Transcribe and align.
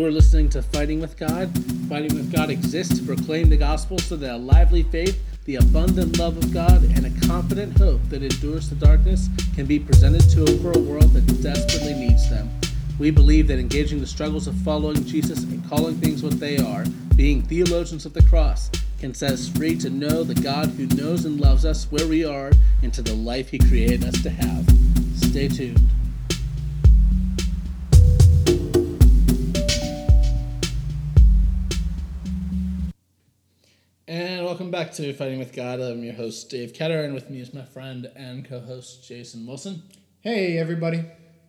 You 0.00 0.06
are 0.06 0.10
listening 0.10 0.48
to 0.50 0.62
Fighting 0.62 0.98
with 0.98 1.18
God. 1.18 1.50
Fighting 1.86 2.14
with 2.14 2.32
God 2.32 2.48
exists 2.48 2.98
to 2.98 3.04
proclaim 3.04 3.50
the 3.50 3.58
gospel 3.58 3.98
so 3.98 4.16
that 4.16 4.34
a 4.34 4.36
lively 4.38 4.82
faith, 4.82 5.22
the 5.44 5.56
abundant 5.56 6.18
love 6.18 6.38
of 6.38 6.54
God, 6.54 6.82
and 6.82 7.04
a 7.04 7.26
confident 7.26 7.76
hope 7.76 8.00
that 8.08 8.22
endures 8.22 8.70
the 8.70 8.76
darkness 8.76 9.28
can 9.54 9.66
be 9.66 9.78
presented 9.78 10.22
to 10.30 10.44
a 10.44 10.78
world 10.78 11.12
that 11.12 11.42
desperately 11.42 11.92
needs 11.92 12.30
them. 12.30 12.48
We 12.98 13.10
believe 13.10 13.46
that 13.48 13.58
engaging 13.58 14.00
the 14.00 14.06
struggles 14.06 14.46
of 14.46 14.54
following 14.62 15.04
Jesus 15.04 15.44
and 15.44 15.68
calling 15.68 15.96
things 15.96 16.22
what 16.22 16.40
they 16.40 16.56
are, 16.56 16.86
being 17.14 17.42
theologians 17.42 18.06
of 18.06 18.14
the 18.14 18.22
cross, 18.22 18.70
can 19.00 19.12
set 19.12 19.32
us 19.32 19.50
free 19.50 19.76
to 19.76 19.90
know 19.90 20.24
the 20.24 20.34
God 20.34 20.70
who 20.70 20.86
knows 20.86 21.26
and 21.26 21.38
loves 21.38 21.66
us 21.66 21.92
where 21.92 22.06
we 22.06 22.24
are 22.24 22.52
and 22.82 22.94
to 22.94 23.02
the 23.02 23.12
life 23.12 23.50
He 23.50 23.58
created 23.58 24.06
us 24.06 24.22
to 24.22 24.30
have. 24.30 24.66
Stay 25.14 25.48
tuned. 25.48 25.99
Welcome 34.70 34.86
back 34.86 34.94
to 34.94 35.12
Fighting 35.12 35.40
with 35.40 35.52
God. 35.52 35.80
I'm 35.80 36.04
your 36.04 36.14
host, 36.14 36.48
Dave 36.48 36.72
Ketter, 36.72 37.04
and 37.04 37.12
with 37.12 37.28
me 37.28 37.40
is 37.40 37.52
my 37.52 37.64
friend 37.64 38.08
and 38.14 38.48
co 38.48 38.60
host, 38.60 39.04
Jason 39.04 39.44
Wilson. 39.44 39.82
Hey, 40.20 40.58
everybody. 40.58 41.04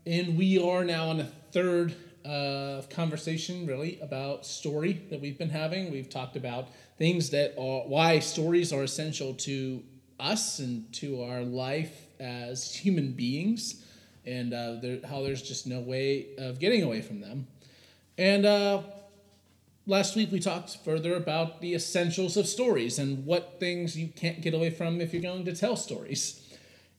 And 0.08 0.36
we 0.36 0.58
are 0.58 0.84
now 0.84 1.10
on 1.10 1.20
a 1.20 1.26
third 1.52 1.94
uh, 2.26 2.82
conversation, 2.90 3.68
really, 3.68 4.00
about 4.02 4.44
story 4.44 5.06
that 5.12 5.22
we've 5.22 5.38
been 5.38 5.52
having. 5.52 5.92
We've 5.92 6.10
talked 6.10 6.36
about 6.36 6.70
things 6.98 7.30
that 7.30 7.52
are 7.60 7.88
why 7.88 8.18
stories 8.18 8.74
are 8.74 8.82
essential 8.82 9.36
to 9.36 9.84
us 10.20 10.58
and 10.58 10.92
to 10.94 11.22
our 11.22 11.44
life 11.44 12.08
as 12.20 12.74
human 12.74 13.12
beings, 13.12 13.86
and 14.26 14.52
uh, 14.52 14.78
there, 14.82 14.98
how 15.08 15.22
there's 15.22 15.44
just 15.44 15.68
no 15.68 15.80
way 15.80 16.30
of 16.40 16.58
getting 16.58 16.82
away 16.82 17.04
from 17.04 17.22
them. 17.22 17.46
And 18.18 18.48
uh, 18.48 18.82
last 19.86 20.16
week 20.16 20.32
we 20.32 20.40
talked 20.40 20.78
further 20.84 21.16
about 21.16 21.62
the 21.62 21.74
essentials 21.74 22.38
of 22.38 22.48
stories 22.48 23.00
and 23.00 23.26
what 23.26 23.60
things 23.60 23.98
you 23.98 24.08
can't 24.08 24.42
get 24.42 24.54
away 24.54 24.70
from 24.70 25.02
if 25.02 25.14
you're 25.14 25.22
going 25.22 25.46
to 25.46 25.56
tell 25.56 25.76
stories. 25.76 26.48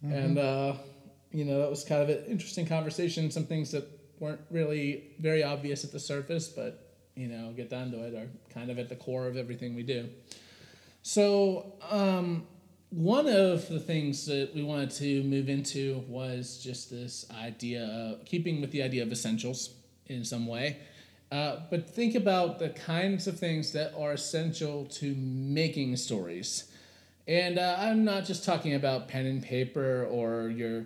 Mm-hmm. 0.04 0.14
And, 0.14 0.38
uh, 0.38 0.74
you 1.30 1.44
know, 1.44 1.60
that 1.60 1.70
was 1.70 1.84
kind 1.84 2.02
of 2.02 2.08
an 2.08 2.24
interesting 2.26 2.66
conversation. 2.66 3.30
Some 3.30 3.44
things 3.44 3.70
that 3.72 3.88
weren't 4.18 4.40
really 4.50 5.14
very 5.20 5.42
obvious 5.42 5.84
at 5.84 5.92
the 5.92 6.00
surface, 6.00 6.48
but, 6.48 6.96
you 7.14 7.28
know, 7.28 7.52
get 7.52 7.70
down 7.70 7.90
to 7.92 8.02
it 8.04 8.14
are 8.14 8.28
kind 8.52 8.70
of 8.70 8.78
at 8.78 8.88
the 8.88 8.96
core 8.96 9.26
of 9.26 9.36
everything 9.36 9.74
we 9.74 9.82
do. 9.82 10.08
So, 11.02 11.74
um, 11.90 12.46
one 12.90 13.26
of 13.26 13.68
the 13.68 13.80
things 13.80 14.26
that 14.26 14.50
we 14.54 14.62
wanted 14.62 14.90
to 14.90 15.22
move 15.24 15.48
into 15.48 16.04
was 16.08 16.60
just 16.62 16.90
this 16.90 17.24
idea 17.40 17.84
of 17.84 18.24
keeping 18.26 18.60
with 18.60 18.70
the 18.70 18.82
idea 18.82 19.02
of 19.02 19.10
essentials 19.10 19.70
in 20.06 20.24
some 20.24 20.46
way 20.46 20.78
uh, 21.32 21.60
but 21.70 21.88
think 21.88 22.14
about 22.14 22.58
the 22.58 22.68
kinds 22.68 23.26
of 23.26 23.38
things 23.38 23.72
that 23.72 23.94
are 23.98 24.12
essential 24.12 24.84
to 24.84 25.14
making 25.16 25.96
stories. 25.96 26.70
And 27.26 27.58
uh, 27.58 27.76
I'm 27.78 28.04
not 28.04 28.26
just 28.26 28.44
talking 28.44 28.74
about 28.74 29.08
pen 29.08 29.24
and 29.24 29.42
paper 29.42 30.06
or 30.10 30.50
your 30.50 30.84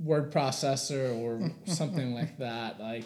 word 0.00 0.32
processor 0.32 1.16
or 1.16 1.52
something 1.72 2.12
like 2.12 2.36
that. 2.38 2.80
Like, 2.80 3.04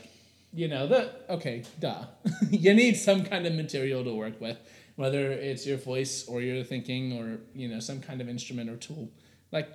you 0.55 0.69
know, 0.69 0.87
the 0.87 1.13
okay, 1.29 1.65
duh. 1.79 2.07
you 2.51 2.73
need 2.73 2.95
some 2.97 3.25
kind 3.25 3.47
of 3.47 3.53
material 3.53 4.03
to 4.03 4.15
work 4.15 4.41
with, 4.41 4.57
whether 4.97 5.33
it's 5.33 5.67
your 5.67 5.77
voice 5.77 6.27
or 6.29 6.41
your 6.41 6.65
thinking 6.65 7.13
or 7.19 7.41
you 7.55 7.69
know 7.69 7.79
some 7.81 8.01
kind 8.01 8.23
of 8.23 8.29
instrument 8.31 8.71
or 8.71 8.77
tool. 8.77 9.11
Like, 9.53 9.69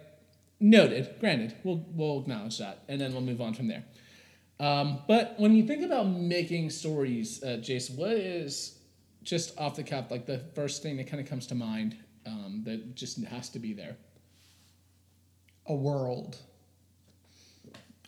noted. 0.60 1.16
Granted, 1.20 1.54
we'll 1.64 1.86
we'll 1.92 2.22
acknowledge 2.22 2.58
that, 2.58 2.80
and 2.88 3.00
then 3.00 3.14
we'll 3.14 3.22
move 3.22 3.42
on 3.42 3.54
from 3.54 3.68
there. 3.68 3.84
Um, 4.60 5.00
but 5.08 5.36
when 5.38 5.54
you 5.54 5.66
think 5.68 5.84
about 5.84 6.08
making 6.08 6.70
stories, 6.70 7.44
uh, 7.44 7.58
Jason, 7.58 7.98
what 7.98 8.12
is 8.12 8.80
just 9.24 9.58
off 9.60 9.76
the 9.76 9.84
cuff 9.84 10.12
like 10.12 10.26
the 10.26 10.40
first 10.54 10.82
thing 10.82 10.98
that 10.98 11.08
kind 11.08 11.22
of 11.22 11.28
comes 11.28 11.48
to 11.48 11.56
mind 11.56 11.98
um, 12.26 12.62
that 12.66 12.96
just 12.96 13.22
has 13.26 13.50
to 13.50 13.60
be 13.60 13.74
there? 13.74 13.98
A 15.68 15.76
world. 15.76 16.38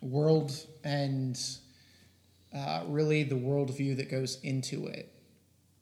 World 0.02 0.54
and 0.84 1.38
uh, 2.56 2.84
really 2.88 3.24
the 3.24 3.36
worldview 3.36 3.98
that 3.98 4.10
goes 4.10 4.40
into 4.42 4.88
it. 4.88 5.14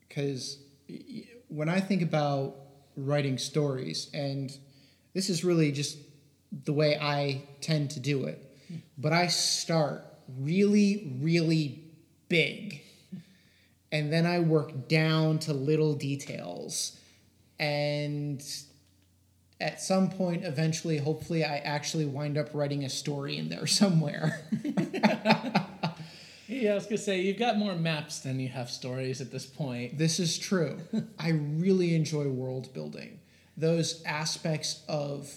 Because 0.08 0.58
when 1.48 1.68
I 1.68 1.80
think 1.80 2.02
about 2.02 2.56
writing 2.96 3.38
stories, 3.38 4.10
and 4.12 4.56
this 5.14 5.30
is 5.30 5.44
really 5.44 5.70
just 5.70 5.98
the 6.64 6.72
way 6.72 6.98
I 6.98 7.42
tend 7.60 7.90
to 7.90 8.00
do 8.00 8.24
it, 8.24 8.42
but 8.98 9.12
I 9.12 9.28
start 9.28 10.04
really, 10.38 11.18
really 11.20 11.84
big. 12.28 12.82
And 13.92 14.12
then 14.12 14.26
I 14.26 14.40
work 14.40 14.88
down 14.88 15.38
to 15.40 15.52
little 15.52 15.94
details. 15.94 16.98
And 17.58 18.44
at 19.60 19.80
some 19.80 20.10
point, 20.10 20.44
eventually, 20.44 20.98
hopefully, 20.98 21.44
I 21.44 21.58
actually 21.58 22.04
wind 22.04 22.36
up 22.36 22.48
writing 22.52 22.84
a 22.84 22.90
story 22.90 23.36
in 23.36 23.48
there 23.48 23.66
somewhere. 23.66 24.46
yeah, 26.46 26.72
I 26.72 26.74
was 26.74 26.84
going 26.84 26.96
to 26.96 26.98
say, 26.98 27.20
you've 27.20 27.38
got 27.38 27.56
more 27.56 27.74
maps 27.74 28.18
than 28.20 28.38
you 28.38 28.48
have 28.48 28.70
stories 28.70 29.20
at 29.20 29.30
this 29.30 29.46
point. 29.46 29.96
This 29.96 30.20
is 30.20 30.38
true. 30.38 30.80
I 31.18 31.30
really 31.30 31.94
enjoy 31.94 32.28
world 32.28 32.72
building. 32.74 33.20
Those 33.56 34.02
aspects 34.04 34.82
of 34.88 35.32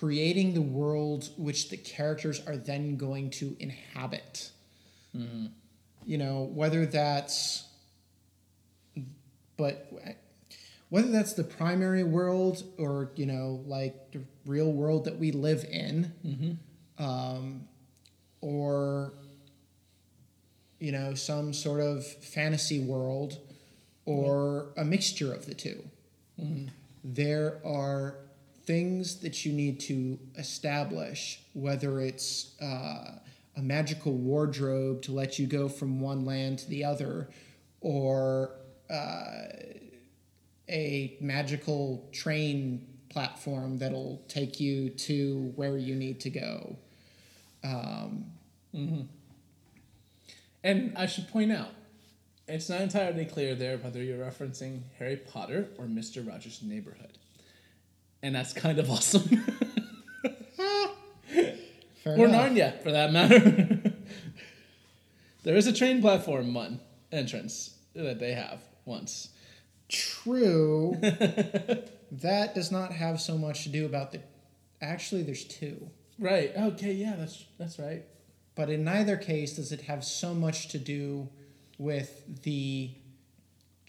creating 0.00 0.54
the 0.54 0.62
world 0.62 1.28
which 1.36 1.68
the 1.68 1.76
characters 1.76 2.40
are 2.46 2.56
then 2.56 2.96
going 2.96 3.28
to 3.28 3.54
inhabit. 3.60 4.50
Mm-hmm. 5.14 5.46
You 6.06 6.18
know, 6.18 6.50
whether 6.54 6.86
that's, 6.86 7.64
but 9.58 9.92
whether 10.88 11.10
that's 11.10 11.34
the 11.34 11.44
primary 11.44 12.02
world 12.02 12.64
or, 12.78 13.10
you 13.14 13.26
know, 13.26 13.62
like 13.66 14.12
the 14.12 14.22
real 14.46 14.72
world 14.72 15.04
that 15.04 15.18
we 15.18 15.32
live 15.32 15.64
in, 15.64 16.12
mm-hmm. 16.26 17.04
um, 17.04 17.68
or, 18.40 19.12
you 20.78 20.92
know, 20.92 21.12
some 21.12 21.52
sort 21.52 21.80
of 21.80 22.06
fantasy 22.06 22.80
world 22.80 23.38
or 24.06 24.68
a 24.78 24.84
mixture 24.84 25.34
of 25.34 25.44
the 25.44 25.54
2 25.54 25.84
mm-hmm. 26.40 26.66
There 27.04 27.60
are 27.64 28.16
things 28.70 29.16
that 29.16 29.44
you 29.44 29.52
need 29.52 29.80
to 29.80 30.16
establish, 30.38 31.40
whether 31.54 32.00
it's 32.00 32.54
uh, 32.62 33.18
a 33.56 33.60
magical 33.60 34.12
wardrobe 34.12 35.02
to 35.02 35.10
let 35.10 35.40
you 35.40 35.46
go 35.48 35.68
from 35.68 36.00
one 36.00 36.24
land 36.24 36.60
to 36.60 36.70
the 36.70 36.84
other, 36.84 37.28
or 37.80 38.52
uh, 38.88 39.46
a 40.68 41.16
magical 41.20 42.08
train 42.12 42.86
platform 43.08 43.76
that'll 43.78 44.22
take 44.28 44.60
you 44.60 44.88
to 44.90 45.52
where 45.56 45.76
you 45.76 45.96
need 45.96 46.20
to 46.20 46.30
go. 46.30 46.76
Um, 47.64 48.26
mm-hmm. 48.72 49.00
And 50.62 50.96
I 50.96 51.06
should 51.06 51.26
point 51.26 51.50
out, 51.50 51.72
it's 52.46 52.68
not 52.68 52.82
entirely 52.82 53.24
clear 53.24 53.56
there 53.56 53.78
whether 53.78 54.00
you're 54.00 54.24
referencing 54.24 54.82
Harry 55.00 55.16
Potter 55.16 55.66
or 55.76 55.86
Mr. 55.86 56.24
Rogers' 56.24 56.62
Neighborhood 56.62 57.18
and 58.22 58.34
that's 58.34 58.52
kind 58.52 58.78
of 58.78 58.90
awesome. 58.90 59.44
or 62.04 62.14
enough. 62.14 62.50
Narnia, 62.50 62.82
for 62.82 62.92
that 62.92 63.12
matter. 63.12 63.92
there 65.42 65.56
is 65.56 65.66
a 65.66 65.72
train 65.72 66.00
platform 66.00 66.54
one 66.54 66.80
entrance 67.12 67.76
that 67.94 68.18
they 68.18 68.32
have 68.32 68.60
once. 68.84 69.30
True. 69.88 70.96
that 71.00 72.54
does 72.54 72.70
not 72.70 72.92
have 72.92 73.20
so 73.20 73.36
much 73.36 73.64
to 73.64 73.68
do 73.68 73.86
about 73.86 74.12
the. 74.12 74.20
Actually, 74.80 75.22
there's 75.22 75.44
two. 75.44 75.90
Right. 76.18 76.52
Okay. 76.56 76.92
Yeah. 76.92 77.16
That's 77.18 77.44
that's 77.58 77.78
right. 77.78 78.04
But 78.54 78.70
in 78.70 78.84
neither 78.84 79.16
case 79.16 79.56
does 79.56 79.72
it 79.72 79.82
have 79.82 80.04
so 80.04 80.34
much 80.34 80.68
to 80.68 80.78
do 80.78 81.28
with 81.78 82.42
the 82.42 82.90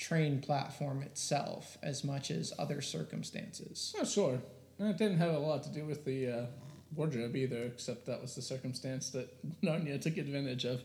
train 0.01 0.39
platform 0.41 1.03
itself 1.03 1.77
as 1.83 2.03
much 2.03 2.31
as 2.31 2.51
other 2.57 2.81
circumstances. 2.81 3.95
Oh, 3.99 4.03
sure. 4.03 4.41
it 4.79 4.97
didn't 4.97 5.19
have 5.19 5.35
a 5.35 5.37
lot 5.37 5.61
to 5.63 5.69
do 5.69 5.85
with 5.85 6.03
the 6.05 6.27
uh, 6.27 6.45
wardrobe 6.95 7.35
either, 7.35 7.63
except 7.65 8.07
that 8.07 8.19
was 8.19 8.33
the 8.33 8.41
circumstance 8.41 9.11
that 9.11 9.29
Narnia 9.61 10.01
took 10.01 10.17
advantage 10.17 10.65
of, 10.65 10.81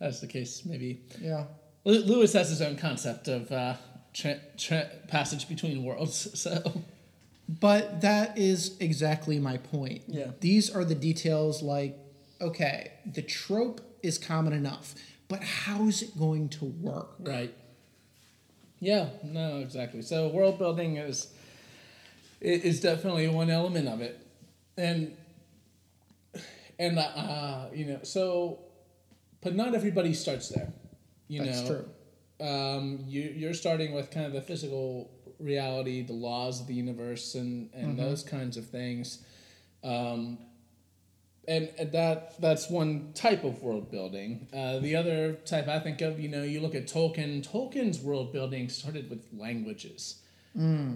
as 0.00 0.20
the 0.20 0.28
case 0.28 0.64
maybe. 0.64 1.00
Yeah. 1.20 1.46
Lewis 1.84 2.32
has 2.34 2.48
his 2.48 2.62
own 2.62 2.76
concept 2.76 3.26
of 3.26 3.50
uh, 3.50 3.74
tra- 4.14 4.40
tra- 4.56 4.90
passage 5.08 5.48
between 5.48 5.82
worlds, 5.82 6.38
so. 6.40 6.82
But 7.48 8.02
that 8.02 8.38
is 8.38 8.76
exactly 8.78 9.40
my 9.40 9.56
point. 9.56 10.04
Yeah. 10.06 10.30
These 10.38 10.70
are 10.70 10.84
the 10.84 10.94
details 10.94 11.60
like, 11.60 11.98
okay, 12.40 12.92
the 13.04 13.22
trope 13.22 13.80
is 14.00 14.16
common 14.16 14.52
enough, 14.52 14.94
but 15.26 15.42
how 15.42 15.88
is 15.88 16.02
it 16.02 16.16
going 16.16 16.50
to 16.50 16.66
work? 16.66 17.14
Right. 17.18 17.52
Yeah, 18.82 19.10
no, 19.22 19.58
exactly. 19.58 20.02
So 20.02 20.26
world 20.26 20.58
building 20.58 20.96
is 20.96 21.28
is 22.40 22.80
definitely 22.80 23.28
one 23.28 23.48
element 23.48 23.86
of 23.86 24.00
it, 24.00 24.18
and 24.76 25.16
and 26.80 26.98
uh, 26.98 27.66
you 27.72 27.84
know, 27.86 28.00
so, 28.02 28.58
but 29.40 29.54
not 29.54 29.76
everybody 29.76 30.12
starts 30.14 30.48
there. 30.48 30.72
You 31.28 31.44
That's 31.44 31.62
know, 31.62 31.84
true. 32.40 32.48
um, 32.48 33.04
you 33.06 33.22
you're 33.22 33.54
starting 33.54 33.94
with 33.94 34.10
kind 34.10 34.26
of 34.26 34.32
the 34.32 34.42
physical 34.42 35.12
reality, 35.38 36.02
the 36.02 36.12
laws 36.12 36.60
of 36.60 36.66
the 36.66 36.74
universe, 36.74 37.36
and 37.36 37.70
and 37.72 37.96
those 37.96 38.24
kinds 38.24 38.56
of 38.56 38.66
things. 38.66 39.24
Um, 39.84 40.38
and 41.48 41.70
and 41.78 41.92
that 41.92 42.40
that's 42.40 42.70
one 42.70 43.12
type 43.14 43.44
of 43.44 43.62
world 43.62 43.90
building. 43.90 44.48
Uh, 44.54 44.78
the 44.78 44.96
other 44.96 45.34
type 45.44 45.68
I 45.68 45.80
think 45.80 46.00
of, 46.00 46.20
you 46.20 46.28
know, 46.28 46.42
you 46.42 46.60
look 46.60 46.74
at 46.74 46.86
Tolkien. 46.86 47.46
Tolkien's 47.46 48.00
world 48.00 48.32
building 48.32 48.68
started 48.68 49.10
with 49.10 49.26
languages. 49.36 50.22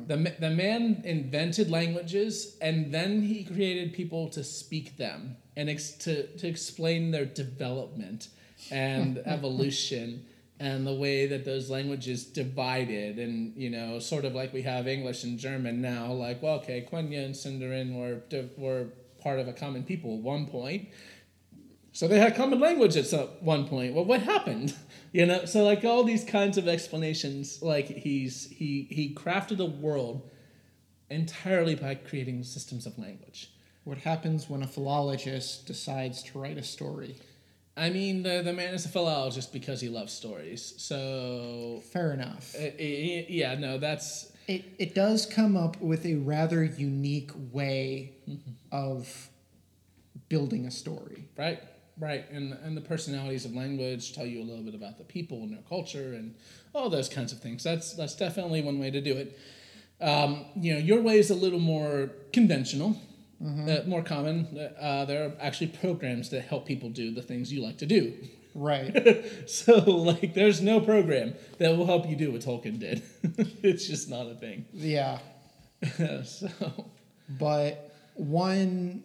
The, 0.06 0.34
the 0.38 0.50
man 0.50 1.00
invented 1.04 1.70
languages 1.70 2.58
and 2.60 2.92
then 2.92 3.22
he 3.22 3.42
created 3.42 3.94
people 3.94 4.28
to 4.30 4.44
speak 4.44 4.98
them 4.98 5.38
and 5.56 5.70
ex- 5.70 5.92
to, 5.92 6.26
to 6.36 6.46
explain 6.46 7.10
their 7.10 7.24
development 7.24 8.28
and 8.70 9.16
evolution 9.24 10.26
and 10.60 10.86
the 10.86 10.94
way 10.94 11.26
that 11.26 11.46
those 11.46 11.70
languages 11.70 12.24
divided 12.24 13.18
and 13.18 13.56
you 13.56 13.70
know 13.70 13.98
sort 13.98 14.24
of 14.24 14.34
like 14.34 14.52
we 14.54 14.62
have 14.62 14.88
english 14.88 15.22
and 15.22 15.38
german 15.38 15.82
now 15.82 16.10
like 16.12 16.42
well 16.42 16.54
okay 16.54 16.86
quenya 16.90 17.26
and 17.26 17.34
sindarin 17.34 17.94
were, 17.94 18.22
were 18.56 18.86
part 19.26 19.38
of 19.40 19.48
a 19.48 19.52
common 19.52 19.82
people 19.82 20.10
at 20.16 20.22
one 20.22 20.46
point 20.46 20.88
so 21.96 22.06
they 22.06 22.18
had 22.18 22.36
common 22.36 22.60
language 22.60 22.94
at 22.98 23.06
some 23.06 23.28
one 23.40 23.66
point. 23.66 23.94
Well, 23.94 24.04
what 24.04 24.20
happened? 24.22 24.74
You 25.12 25.24
know, 25.24 25.46
so 25.46 25.64
like 25.64 25.82
all 25.82 26.04
these 26.04 26.24
kinds 26.24 26.58
of 26.58 26.68
explanations, 26.68 27.62
like 27.62 27.86
he's 27.86 28.50
he 28.50 28.86
he 28.90 29.14
crafted 29.14 29.60
a 29.60 29.64
world 29.64 30.28
entirely 31.08 31.74
by 31.74 31.94
creating 31.94 32.42
systems 32.42 32.84
of 32.84 32.98
language. 32.98 33.50
What 33.84 33.98
happens 33.98 34.50
when 34.50 34.62
a 34.62 34.66
philologist 34.66 35.64
decides 35.66 36.22
to 36.24 36.38
write 36.38 36.58
a 36.58 36.62
story? 36.62 37.16
I 37.78 37.88
mean, 37.88 38.24
the 38.24 38.42
the 38.44 38.52
man 38.52 38.74
is 38.74 38.84
a 38.84 38.90
philologist 38.90 39.54
because 39.54 39.80
he 39.80 39.88
loves 39.88 40.12
stories. 40.12 40.74
So 40.76 41.82
Fair 41.94 42.12
enough. 42.12 42.54
uh, 42.54 42.64
uh, 42.64 42.72
yeah, 42.78 43.54
no, 43.54 43.78
that's 43.78 44.32
It, 44.48 44.64
it 44.78 44.94
does 44.94 45.24
come 45.24 45.56
up 45.56 45.80
with 45.80 46.04
a 46.04 46.16
rather 46.16 46.62
unique 46.62 47.30
way 47.52 48.12
of 48.76 49.30
building 50.28 50.66
a 50.66 50.70
story. 50.70 51.28
Right, 51.36 51.60
right, 51.98 52.24
and 52.30 52.52
and 52.64 52.76
the 52.76 52.80
personalities 52.80 53.44
of 53.44 53.52
language 53.54 54.12
tell 54.14 54.26
you 54.26 54.40
a 54.42 54.46
little 54.50 54.64
bit 54.64 54.74
about 54.74 54.98
the 54.98 55.04
people 55.04 55.38
and 55.42 55.52
their 55.52 55.64
culture 55.68 56.14
and 56.14 56.34
all 56.74 56.88
those 56.90 57.08
kinds 57.08 57.32
of 57.32 57.38
things. 57.40 57.62
That's 57.64 57.94
that's 57.94 58.16
definitely 58.16 58.62
one 58.62 58.78
way 58.78 58.90
to 58.90 59.00
do 59.00 59.14
it. 59.16 59.38
Um, 60.00 60.44
you 60.56 60.74
know, 60.74 60.78
your 60.90 61.00
way 61.00 61.18
is 61.18 61.30
a 61.30 61.34
little 61.34 61.58
more 61.58 62.10
conventional, 62.32 62.90
uh, 63.42 63.78
more 63.86 64.02
common. 64.02 64.46
Uh, 64.78 65.04
there 65.06 65.20
are 65.26 65.32
actually 65.40 65.68
programs 65.68 66.28
that 66.30 66.42
help 66.42 66.66
people 66.66 66.90
do 66.90 67.14
the 67.14 67.22
things 67.22 67.50
you 67.52 67.62
like 67.62 67.78
to 67.78 67.86
do. 67.86 68.12
Right. 68.54 68.92
so, 69.46 69.74
like, 70.10 70.34
there's 70.34 70.60
no 70.60 70.80
program 70.80 71.34
that 71.58 71.76
will 71.76 71.86
help 71.86 72.08
you 72.08 72.16
do 72.16 72.32
what 72.32 72.42
Tolkien 72.42 72.78
did. 72.78 73.02
it's 73.62 73.86
just 73.86 74.08
not 74.10 74.26
a 74.26 74.34
thing. 74.34 74.64
yeah. 74.72 75.18
so, 76.24 76.48
But 77.38 77.85
one 78.16 79.04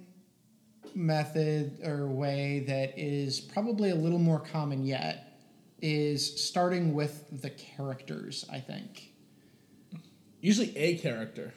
method 0.96 1.80
or 1.86 2.08
way 2.08 2.64
that 2.68 2.98
is 2.98 3.40
probably 3.40 3.92
a 3.92 3.96
little 3.96 4.20
more 4.20 4.40
common 4.40 4.86
yet 4.86 5.40
is 5.82 6.44
starting 6.44 6.94
with 6.94 7.42
the 7.42 7.50
characters, 7.50 8.46
I 8.52 8.60
think. 8.60 9.14
usually 10.42 10.76
a 10.78 10.98
character. 10.98 11.54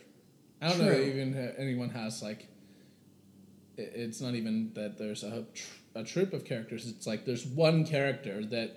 I 0.63 0.69
don't 0.69 0.79
know 0.79 0.87
True. 0.87 1.03
if 1.03 1.15
even 1.15 1.55
anyone 1.59 1.91
has 1.91 2.23
like. 2.23 2.49
It's 3.77 4.21
not 4.21 4.35
even 4.35 4.73
that 4.75 4.99
there's 4.99 5.25
a 5.25 5.45
a 5.95 6.05
troop 6.05 6.33
of 6.33 6.45
characters. 6.45 6.87
It's 6.89 7.07
like 7.07 7.25
there's 7.27 7.45
one 7.45 7.85
character 7.87 8.45
that 8.47 8.77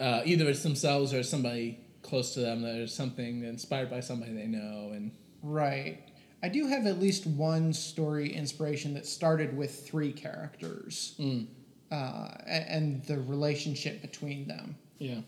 uh, 0.00 0.22
either 0.24 0.48
it's 0.48 0.62
themselves 0.62 1.12
or 1.14 1.22
somebody 1.22 1.78
close 2.02 2.34
to 2.34 2.40
them 2.40 2.62
that 2.62 2.74
is 2.76 2.92
something 2.92 3.44
inspired 3.44 3.90
by 3.90 4.00
somebody 4.00 4.32
they 4.32 4.46
know 4.46 4.90
and 4.92 5.12
Right. 5.42 6.02
I 6.42 6.48
do 6.48 6.66
have 6.66 6.86
at 6.86 6.98
least 7.00 7.26
one 7.26 7.72
story 7.72 8.32
inspiration 8.34 8.94
that 8.94 9.06
started 9.06 9.56
with 9.56 9.86
three 9.86 10.12
characters 10.12 11.14
Mm. 11.18 11.46
uh, 11.90 12.28
and 12.46 13.02
the 13.04 13.20
relationship 13.20 14.02
between 14.02 14.48
them. 14.48 14.76
yeah 14.98 15.20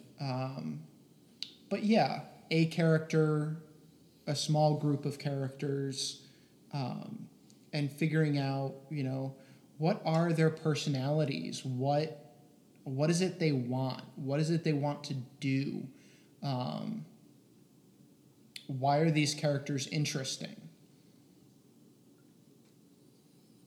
But 1.70 1.84
yeah, 1.84 2.22
a 2.50 2.66
character, 2.66 3.56
a 4.26 4.34
small 4.34 4.75
group 4.78 5.05
of 5.05 5.19
characters, 5.19 6.22
um, 6.72 7.28
and 7.72 7.90
figuring 7.90 8.38
out, 8.38 8.75
you 8.90 9.02
know, 9.02 9.34
what 9.78 10.00
are 10.05 10.32
their 10.32 10.50
personalities? 10.50 11.64
What 11.64 12.20
what 12.84 13.08
is 13.08 13.22
it 13.22 13.38
they 13.38 13.52
want? 13.52 14.02
What 14.17 14.40
is 14.40 14.50
it 14.50 14.62
they 14.62 14.75
want 14.75 15.05
to 15.05 15.14
do? 15.40 15.87
Um, 16.43 17.06
why 18.67 18.99
are 18.99 19.10
these 19.10 19.34
characters 19.34 19.87
interesting? 19.88 20.55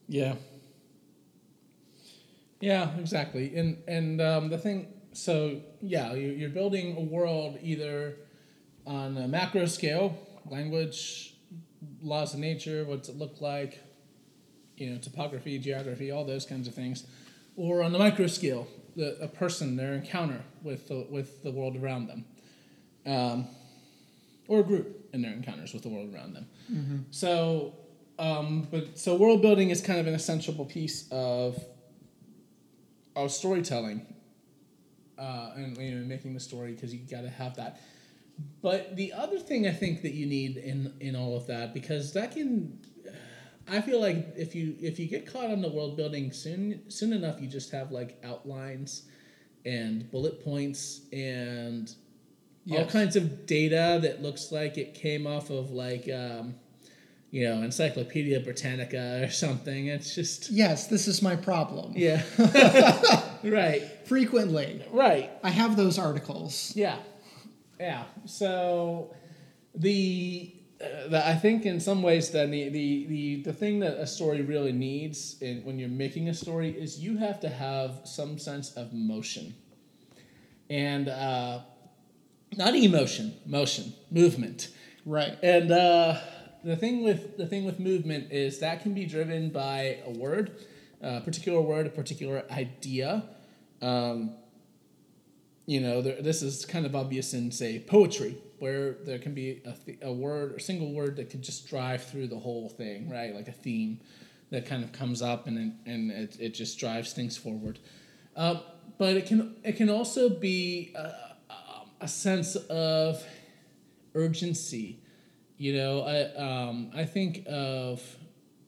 Yeah. 0.08 0.36
Yeah, 2.60 2.98
exactly. 2.98 3.56
And 3.56 3.78
and 3.88 4.22
um, 4.22 4.50
the 4.50 4.58
thing, 4.58 4.88
so 5.14 5.62
yeah, 5.82 6.14
you, 6.14 6.30
you're 6.30 6.50
building 6.50 6.98
a 6.98 7.02
world 7.02 7.60
either 7.62 8.16
on 8.86 9.18
a 9.18 9.28
macro 9.28 9.66
scale, 9.66 10.18
language, 10.50 11.36
laws 12.02 12.34
of 12.34 12.40
nature, 12.40 12.86
what's 12.86 13.10
it 13.10 13.18
look 13.18 13.42
like, 13.42 13.84
you 14.78 14.90
know, 14.90 14.98
topography, 14.98 15.60
geography, 15.60 16.10
all 16.12 16.26
those 16.26 16.46
kinds 16.46 16.68
of 16.68 16.74
things, 16.74 17.06
or 17.56 17.84
on 17.84 17.92
the 17.92 18.00
micro 18.00 18.28
scale, 18.28 18.68
the, 18.96 19.18
a 19.22 19.28
person, 19.28 19.76
their 19.76 19.94
encounter 19.94 20.42
with 20.64 20.88
the, 20.88 21.06
with 21.10 21.44
the 21.44 21.52
world 21.52 21.76
around 21.76 22.08
them, 22.08 22.26
um, 23.06 23.48
or 24.48 24.62
a 24.62 24.64
group 24.64 25.10
in 25.14 25.22
their 25.22 25.34
encounters 25.34 25.74
with 25.74 25.84
the 25.84 25.90
world 25.90 26.14
around 26.14 26.34
them. 26.34 26.48
So, 27.12 27.76
um, 28.20 28.68
but 28.72 28.98
so 28.98 29.16
world 29.16 29.42
building 29.42 29.70
is 29.70 29.82
kind 29.82 30.00
of 30.00 30.08
an 30.08 30.14
essential 30.14 30.54
piece 30.66 31.08
of 31.12 31.64
of 33.16 33.32
storytelling, 33.32 34.06
uh, 35.18 35.52
and 35.56 35.78
you 35.78 35.96
know 35.96 36.06
making 36.06 36.34
the 36.34 36.40
story 36.40 36.74
because 36.74 36.94
you 36.94 37.00
got 37.00 37.22
to 37.22 37.30
have 37.30 37.56
that. 37.56 37.82
But 38.62 38.96
the 38.96 39.14
other 39.14 39.40
thing 39.40 39.68
I 39.68 39.72
think 39.72 40.04
that 40.04 40.14
you 40.14 40.26
need 40.26 40.58
in 40.58 40.94
in 41.00 41.16
all 41.16 41.36
of 41.36 41.48
that 41.48 41.74
because 41.74 42.14
that 42.14 42.32
can, 42.32 42.80
I 43.68 43.82
feel 43.82 44.00
like 44.00 44.34
if 44.36 44.56
you 44.56 44.76
if 44.80 45.00
you 45.00 45.08
get 45.08 45.32
caught 45.32 45.52
on 45.52 45.62
the 45.62 45.70
world 45.70 45.98
building 45.98 46.32
soon 46.32 46.90
soon 46.90 47.14
enough 47.14 47.42
you 47.42 47.48
just 47.48 47.72
have 47.72 47.92
like 47.92 48.20
outlines, 48.24 49.04
and 49.68 50.10
bullet 50.12 50.44
points 50.44 51.02
and 51.12 51.94
all 52.72 52.86
kinds 52.86 53.16
of 53.16 53.46
data 53.46 54.00
that 54.02 54.22
looks 54.22 54.52
like 54.52 54.78
it 54.78 54.94
came 54.94 55.28
off 55.28 55.50
of 55.50 55.72
like 55.72 56.10
um, 56.10 56.56
you 57.32 57.44
know 57.48 57.62
Encyclopedia 57.62 58.40
Britannica 58.40 59.24
or 59.24 59.30
something. 59.30 59.88
It's 59.88 60.16
just 60.16 60.50
Yes, 60.50 60.88
this 60.88 61.08
is 61.08 61.22
my 61.22 61.36
problem. 61.36 61.94
yeah, 61.96 62.24
right, 63.44 63.82
Frequently, 64.06 64.86
right, 64.92 65.30
I 65.44 65.50
have 65.50 65.76
those 65.78 66.00
articles. 66.00 66.74
yeah, 66.76 66.98
yeah. 67.80 68.04
So 68.26 69.14
the, 69.76 70.54
uh, 70.82 71.08
the 71.10 71.28
I 71.28 71.36
think 71.36 71.66
in 71.66 71.80
some 71.80 72.02
ways 72.02 72.32
then 72.32 72.52
the, 72.52 72.70
the 72.70 73.06
the 73.08 73.42
the 73.44 73.54
thing 73.54 73.80
that 73.82 73.98
a 73.98 74.08
story 74.08 74.42
really 74.42 74.72
needs 74.72 75.38
in, 75.42 75.64
when 75.66 75.78
you're 75.80 75.90
making 75.90 76.30
a 76.30 76.34
story 76.34 76.70
is 76.72 77.00
you 77.00 77.18
have 77.18 77.40
to 77.42 77.50
have 77.50 78.02
some 78.06 78.40
sense 78.40 78.72
of 78.76 78.94
motion, 78.94 79.54
and 80.70 81.10
uh, 81.10 81.60
not 82.56 82.74
emotion, 82.76 83.34
motion, 83.46 83.94
movement. 84.12 84.70
Right. 85.06 85.38
And 85.44 85.72
uh, 85.72 86.18
the 86.64 86.76
thing 86.76 87.04
with 87.04 87.38
the 87.38 87.46
thing 87.46 87.66
with 87.66 87.80
movement 87.80 88.32
is 88.32 88.60
that 88.60 88.82
can 88.82 88.94
be 88.94 89.06
driven 89.06 89.50
by 89.50 90.00
a 90.06 90.12
word, 90.12 90.52
a 91.02 91.22
particular 91.22 91.62
word, 91.62 91.88
a 91.88 91.90
particular 91.90 92.44
idea. 92.52 93.24
Um, 93.82 94.36
you 95.66 95.82
know, 95.82 96.02
there, 96.02 96.22
this 96.22 96.42
is 96.42 96.66
kind 96.66 96.86
of 96.86 96.96
obvious 96.96 97.34
in 97.34 97.52
say 97.52 97.80
poetry, 97.80 98.38
where 98.60 98.94
there 99.06 99.20
can 99.20 99.34
be 99.34 99.62
a, 99.66 99.74
th- 99.74 100.00
a 100.02 100.12
word, 100.12 100.54
a 100.54 100.60
single 100.60 100.94
word 100.94 101.18
that 101.18 101.30
could 101.30 101.42
just 101.42 101.68
drive 101.68 102.04
through 102.04 102.28
the 102.28 102.40
whole 102.40 102.70
thing, 102.70 103.10
right? 103.10 103.36
Like 103.36 103.48
a 103.48 103.54
theme 103.54 104.00
that 104.50 104.66
kind 104.66 104.84
of 104.84 104.92
comes 104.94 105.22
up 105.22 105.46
and 105.48 105.58
it, 105.58 105.90
and 105.90 106.12
it, 106.12 106.38
it 106.40 106.54
just 106.54 106.80
drives 106.80 107.14
things 107.14 107.38
forward. 107.38 107.80
Um, 108.36 108.62
but 108.98 109.16
it 109.16 109.26
can 109.26 109.56
it 109.64 109.74
can 109.74 109.90
also 109.90 110.30
be 110.30 110.94
a, 110.96 111.12
a 112.02 112.08
sense 112.08 112.56
of 112.56 113.24
urgency. 114.16 115.00
You 115.58 115.74
know, 115.74 116.02
I 116.02 116.34
um, 116.36 116.92
I 116.96 117.06
think 117.06 117.44
of 117.48 118.02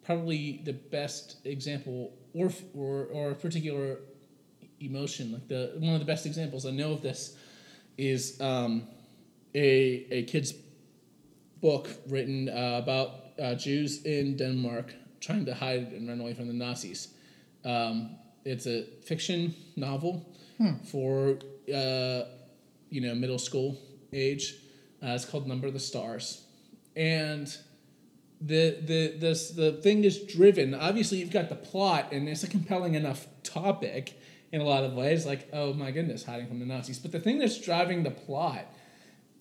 probably 0.04 0.62
the 0.64 0.74
best 0.74 1.38
example 1.46 2.14
or 2.34 2.52
or 2.74 3.08
or 3.14 3.32
a 3.32 3.36
particular 3.36 3.98
emotion. 4.80 5.32
Like 5.32 5.48
the 5.48 5.74
one 5.78 5.94
of 5.94 6.00
the 6.00 6.06
best 6.06 6.26
examples 6.26 6.66
I 6.66 6.72
know 6.72 6.94
of 6.94 7.02
this 7.02 7.36
is 7.98 8.40
um, 8.42 8.88
a 9.54 10.08
a 10.12 10.24
kid's 10.24 10.54
book 11.62 11.90
written 12.08 12.50
uh, 12.50 12.80
about 12.82 13.10
uh, 13.42 13.56
Jews 13.56 14.04
in 14.06 14.38
Denmark 14.38 14.94
trying 15.20 15.46
to 15.46 15.54
hide 15.54 15.92
and 15.92 16.08
run 16.08 16.22
away 16.22 16.34
from 16.34 16.48
the 16.48 16.54
Nazis. 16.54 17.10
Um, 17.66 18.16
it's 18.46 18.66
a 18.68 18.86
fiction 19.04 19.54
novel 19.76 20.26
for 20.86 21.38
uh, 21.74 22.24
you 22.90 23.02
know 23.02 23.16
middle 23.16 23.40
school 23.40 23.78
age. 24.14 24.56
Uh, 25.04 25.08
it's 25.10 25.26
called 25.26 25.48
Number 25.48 25.68
of 25.68 25.74
the 25.74 25.80
Stars, 25.80 26.44
and 26.96 27.56
the 28.42 28.78
the 28.82 29.18
this 29.18 29.52
the 29.52 29.74
thing 29.74 30.04
is 30.04 30.24
driven. 30.24 30.74
Obviously, 30.74 31.20
you've 31.20 31.32
got 31.32 31.50
the 31.50 31.56
plot, 31.56 32.12
and 32.12 32.30
it's 32.30 32.44
a 32.44 32.48
compelling 32.48 32.96
enough 32.96 33.28
topic 33.44 34.20
in 34.52 34.62
a 34.62 34.64
lot 34.64 34.84
of 34.84 34.94
ways. 34.94 35.26
Like, 35.26 35.50
oh 35.54 35.74
my 35.74 35.92
goodness, 35.92 36.24
hiding 36.24 36.48
from 36.48 36.60
the 36.60 36.66
Nazis. 36.66 37.00
But 37.00 37.12
the 37.12 37.20
thing 37.20 37.40
that's 37.40 37.60
driving 37.60 38.04
the 38.04 38.12
plot 38.12 38.66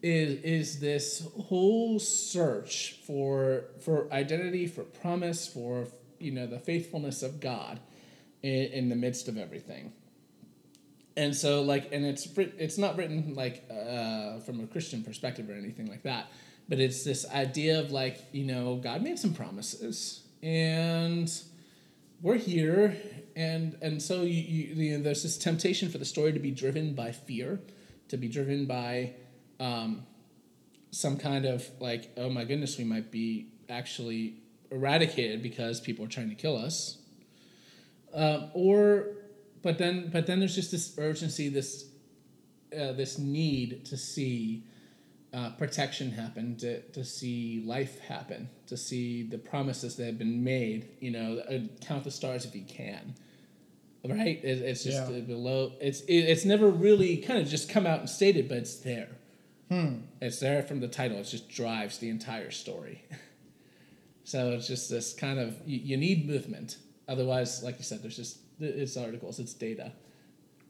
is 0.03 0.43
is 0.43 0.81
this 0.81 1.27
whole 1.47 1.99
search 1.99 2.97
for 3.07 3.65
for 3.81 4.13
identity, 4.13 4.67
for 4.67 4.83
promise, 4.83 5.47
for 5.47 5.87
you 6.19 6.33
know 6.33 6.47
the 6.47 6.59
faithfulness 6.59 7.23
of 7.23 7.41
God 7.41 7.81
in, 8.43 8.67
in 8.67 8.89
the 8.89 8.97
midst 8.97 9.29
of 9.29 9.37
everything. 9.37 9.93
And 11.17 11.35
so, 11.35 11.63
like, 11.63 11.93
and 11.93 12.05
it's 12.05 12.29
it's 12.37 12.79
not 12.79 12.97
written 12.97 13.35
like 13.35 13.65
uh, 13.71 14.39
from 14.41 14.61
a 14.61 14.67
Christian 14.67 15.03
perspective 15.03 15.51
or 15.51 15.55
anything 15.55 15.89
like 15.89 16.05
that, 16.05 16.31
but 16.69 16.79
it's 16.79 17.03
this 17.03 17.29
idea 17.31 17.81
of 17.81 17.91
like 17.91 18.27
you 18.33 18.45
know 18.45 18.77
God 18.77 19.03
made 19.03 19.19
some 19.19 19.33
promises, 19.33 20.23
and 20.43 21.31
we're 22.21 22.37
here, 22.37 22.97
and 23.35 23.77
and 23.81 24.03
so 24.03 24.23
you, 24.23 24.29
you, 24.29 24.75
you 24.75 24.97
know, 24.97 25.05
there's 25.05 25.23
this 25.23 25.39
temptation 25.39 25.89
for 25.89 25.99
the 25.99 26.05
story 26.05 26.33
to 26.33 26.39
be 26.39 26.51
driven 26.51 26.95
by 26.95 27.13
fear, 27.13 27.61
to 28.09 28.17
be 28.17 28.29
driven 28.29 28.67
by 28.67 29.15
um, 29.59 30.07
some 30.91 31.17
kind 31.17 31.47
of 31.47 31.67
like 31.81 32.13
oh 32.17 32.29
my 32.29 32.45
goodness 32.45 32.77
we 32.77 32.85
might 32.85 33.11
be 33.11 33.49
actually 33.69 34.35
eradicated 34.71 35.43
because 35.43 35.81
people 35.81 36.05
are 36.05 36.09
trying 36.09 36.29
to 36.29 36.35
kill 36.35 36.57
us, 36.57 36.99
um, 38.13 38.51
or 38.53 39.09
but 39.63 39.79
then 39.79 40.11
but 40.13 40.27
then 40.27 40.39
there's 40.39 40.55
just 40.55 40.71
this 40.71 40.95
urgency, 40.99 41.49
this 41.49 41.87
uh, 42.79 42.93
this 42.93 43.19
need 43.19 43.87
to 43.87 43.97
see 43.97 44.65
uh, 45.33 45.51
protection 45.51 46.11
happen, 46.11 46.57
to, 46.57 46.81
to 46.93 47.05
see 47.05 47.63
life 47.67 47.99
happen, 48.01 48.49
to 48.67 48.77
see 48.77 49.23
the 49.23 49.39
promises 49.39 49.97
that 49.97 50.07
have 50.07 50.19
been 50.19 50.43
made. 50.43 50.89
You 51.01 51.11
know, 51.11 51.39
uh, 51.51 51.59
count 51.85 52.05
the 52.05 52.11
stars 52.11 52.45
if 52.45 52.55
you 52.55 52.65
can. 52.67 53.15
Right? 54.05 54.43
It, 54.43 54.63
it's 54.63 54.85
just 54.85 55.11
Yeah. 55.11 55.21
below. 55.21 55.73
It's 55.81 56.01
it, 56.03 56.15
it's 56.15 56.45
never 56.45 56.71
really 56.71 57.19
kind 57.19 57.41
of 57.41 57.49
just 57.49 57.69
come 57.69 57.87
out 57.87 58.01
and 58.01 58.09
stated, 58.09 58.49
but 58.49 58.59
it's 58.59 58.77
there. 58.77 59.09
Hmm. 59.71 59.97
It's 60.23 60.41
there 60.41 60.63
from 60.63 60.81
the 60.81 60.89
title. 60.89 61.19
It 61.19 61.25
just 61.25 61.49
drives 61.51 61.99
the 61.99 62.09
entire 62.09 62.51
story. 62.51 63.05
so 64.25 64.53
it's 64.53 64.67
just 64.67 64.89
this 64.89 65.13
kind 65.13 65.39
of 65.39 65.57
you, 65.67 65.79
you 65.79 65.97
need 65.97 66.27
movement. 66.27 66.79
Otherwise, 67.07 67.63
like 67.63 67.77
you 67.79 67.85
said, 67.85 68.03
there's 68.03 68.17
just 68.17 68.39
it's 68.61 68.97
articles, 68.97 69.39
it's 69.41 69.53
data. 69.53 69.93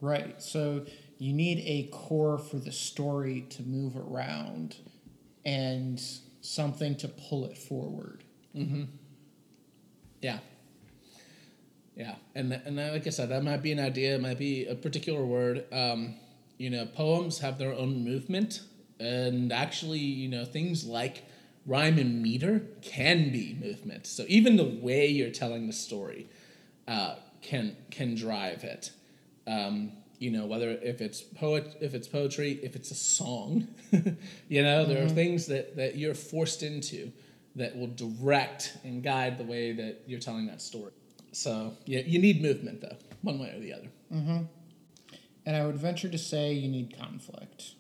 Right. 0.00 0.41
So 0.43 0.85
you 1.18 1.32
need 1.32 1.62
a 1.66 1.88
core 1.94 2.38
for 2.38 2.56
the 2.56 2.72
story 2.72 3.46
to 3.50 3.62
move 3.62 3.96
around 3.96 4.76
and 5.44 6.00
something 6.40 6.96
to 6.96 7.08
pull 7.08 7.44
it 7.44 7.58
forward. 7.58 8.25
Yeah. 10.20 10.38
Yeah, 11.96 12.14
and 12.37 12.52
and 12.52 12.76
like 12.76 13.08
I 13.08 13.10
said, 13.10 13.30
that 13.30 13.42
might 13.42 13.60
be 13.60 13.72
an 13.72 13.80
idea, 13.80 14.14
it 14.14 14.20
might 14.20 14.38
be 14.38 14.66
a 14.66 14.76
particular 14.76 15.25
word. 15.25 15.64
Um, 15.72 16.14
you 16.56 16.70
know, 16.70 16.87
poems 16.87 17.40
have 17.40 17.58
their 17.58 17.72
own 17.75 18.04
movement, 18.04 18.60
and 19.00 19.52
actually, 19.52 19.98
you 19.98 20.28
know, 20.28 20.44
things 20.44 20.84
like 20.84 21.25
rhyme 21.66 21.98
and 21.98 22.22
meter 22.22 22.62
can 22.82 23.32
be 23.32 23.58
movement. 23.60 24.06
So 24.06 24.25
even 24.28 24.56
the 24.56 24.78
way 24.80 25.08
you're 25.08 25.30
telling 25.30 25.66
the 25.66 25.72
story 25.72 26.28
uh, 26.87 27.16
can 27.42 27.76
can 27.90 28.14
drive 28.14 28.62
it. 28.62 28.92
Um, 29.48 29.90
you 30.18 30.30
know, 30.30 30.46
whether 30.46 30.70
if 30.70 31.00
it's 31.00 31.20
poet, 31.20 31.76
if 31.80 31.94
it's 31.94 32.08
poetry, 32.08 32.58
if 32.62 32.75
it's 32.76 32.90
a 32.90 32.94
song, 32.94 33.68
you 34.48 34.62
know, 34.62 34.84
there 34.84 35.02
are 35.02 35.06
mm-hmm. 35.06 35.14
things 35.14 35.46
that 35.46 35.76
that 35.76 35.96
you're 35.96 36.14
forced 36.14 36.62
into 36.62 37.12
that 37.56 37.76
will 37.76 37.88
direct 37.88 38.76
and 38.84 39.02
guide 39.02 39.38
the 39.38 39.44
way 39.44 39.72
that 39.72 40.02
you're 40.06 40.20
telling 40.20 40.46
that 40.46 40.60
story. 40.60 40.92
So 41.32 41.75
yeah, 41.87 42.00
you 42.00 42.18
need 42.18 42.42
movement 42.42 42.80
though, 42.80 42.96
one 43.22 43.38
way 43.38 43.52
or 43.54 43.60
the 43.60 43.72
other. 43.72 43.88
Mm-hmm. 44.12 44.44
And 45.46 45.56
I 45.56 45.64
would 45.64 45.76
venture 45.76 46.08
to 46.08 46.18
say 46.18 46.52
you 46.52 46.68
need 46.68 46.96
conflict. 46.98 47.75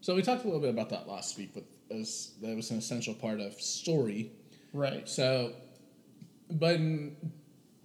So 0.00 0.14
we 0.14 0.22
talked 0.22 0.44
a 0.44 0.46
little 0.46 0.60
bit 0.60 0.70
about 0.70 0.90
that 0.90 1.06
last 1.08 1.36
week, 1.38 1.54
with 1.54 1.64
as 1.90 2.32
that 2.40 2.56
was 2.56 2.70
an 2.70 2.78
essential 2.78 3.14
part 3.14 3.40
of 3.40 3.54
story. 3.60 4.32
Right. 4.72 5.08
So, 5.08 5.52
but 6.50 6.80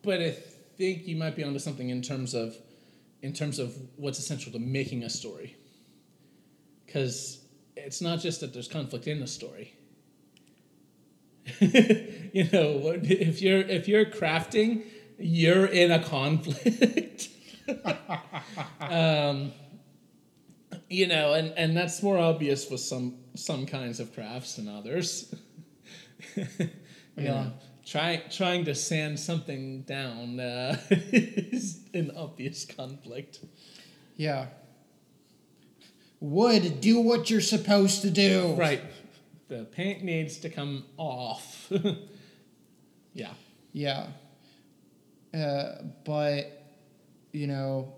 but 0.04 0.22
I 0.22 0.32
think 0.32 1.08
you 1.08 1.16
might 1.16 1.36
be 1.36 1.44
onto 1.44 1.60
something 1.60 1.90
in 1.90 2.02
terms 2.02 2.34
of 2.34 2.56
in 3.22 3.34
terms 3.34 3.60
of 3.60 3.76
what's 3.96 4.20
essential 4.20 4.52
to 4.52 4.60
making 4.60 5.04
a 5.04 5.10
story. 5.10 5.56
Because 6.86 7.46
it's 7.76 8.02
not 8.02 8.20
just 8.20 8.42
that 8.42 8.54
there's 8.54 8.68
conflict 8.68 9.08
in 9.08 9.20
the 9.20 9.28
story. 9.28 9.74
you 11.60 12.50
know, 12.52 13.00
if 13.04 13.42
you're 13.42 13.62
if 13.62 13.88
you're 13.88 14.06
crafting, 14.06 14.84
you're 15.18 15.66
in 15.66 15.92
a 15.92 16.04
conflict. 16.04 17.30
um, 18.82 19.54
you 20.90 21.08
know, 21.08 21.34
and 21.34 21.54
and 21.58 21.76
that's 21.76 22.04
more 22.04 22.18
obvious 22.18 22.70
with 22.70 22.82
some 22.82 23.16
some 23.36 23.66
kinds 23.66 24.00
of 24.00 24.14
crafts 24.14 24.56
than 24.56 24.68
others. 24.68 25.34
Yeah. 27.20 27.24
know, 27.32 27.52
trying 27.88 28.22
trying 28.30 28.66
to 28.66 28.76
sand 28.76 29.20
something 29.20 29.84
down 29.84 30.40
uh, 30.40 30.78
is 30.90 31.80
an 31.94 32.12
obvious 32.16 32.66
conflict. 32.66 33.40
Yeah. 34.16 34.48
Wood, 36.20 36.82
do 36.82 37.00
what 37.00 37.30
you're 37.30 37.42
supposed 37.42 38.02
to 38.02 38.10
do. 38.10 38.56
Right. 38.58 38.82
The 39.48 39.64
paint 39.64 40.04
needs 40.04 40.38
to 40.40 40.50
come 40.50 40.84
off. 40.98 41.72
yeah. 43.14 43.34
Yeah. 43.72 44.08
Uh, 45.34 45.84
but, 46.04 46.66
you 47.32 47.46
know, 47.46 47.94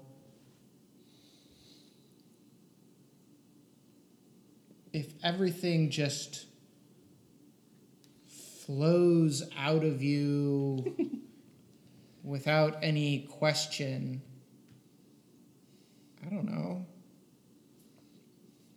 if 4.92 5.14
everything 5.24 5.90
just 5.90 6.46
flows 8.70 9.42
out 9.58 9.84
of 9.84 10.04
you 10.04 10.96
without 12.24 12.78
any 12.84 13.22
question, 13.22 14.22
I 16.24 16.30
don't 16.30 16.46
know. 16.46 16.86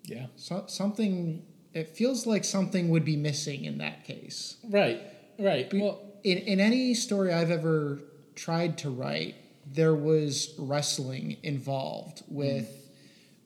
Yeah. 0.04 0.28
So, 0.37 0.64
something, 0.66 1.44
it 1.75 1.88
feels 1.88 2.26
like 2.26 2.42
something 2.42 2.88
would 2.88 3.04
be 3.04 3.16
missing 3.16 3.66
in 3.66 3.76
that 3.78 4.04
case. 4.06 4.56
Right. 4.64 5.02
Right. 5.38 5.70
Well, 5.75 6.00
in, 6.25 6.38
in 6.38 6.58
any 6.58 6.94
story 6.94 7.30
I've 7.30 7.50
ever 7.50 8.00
tried 8.34 8.78
to 8.78 8.90
write, 8.90 9.34
there 9.70 9.94
was 9.94 10.54
wrestling 10.58 11.37
involved 11.42 12.22
with 12.28 12.90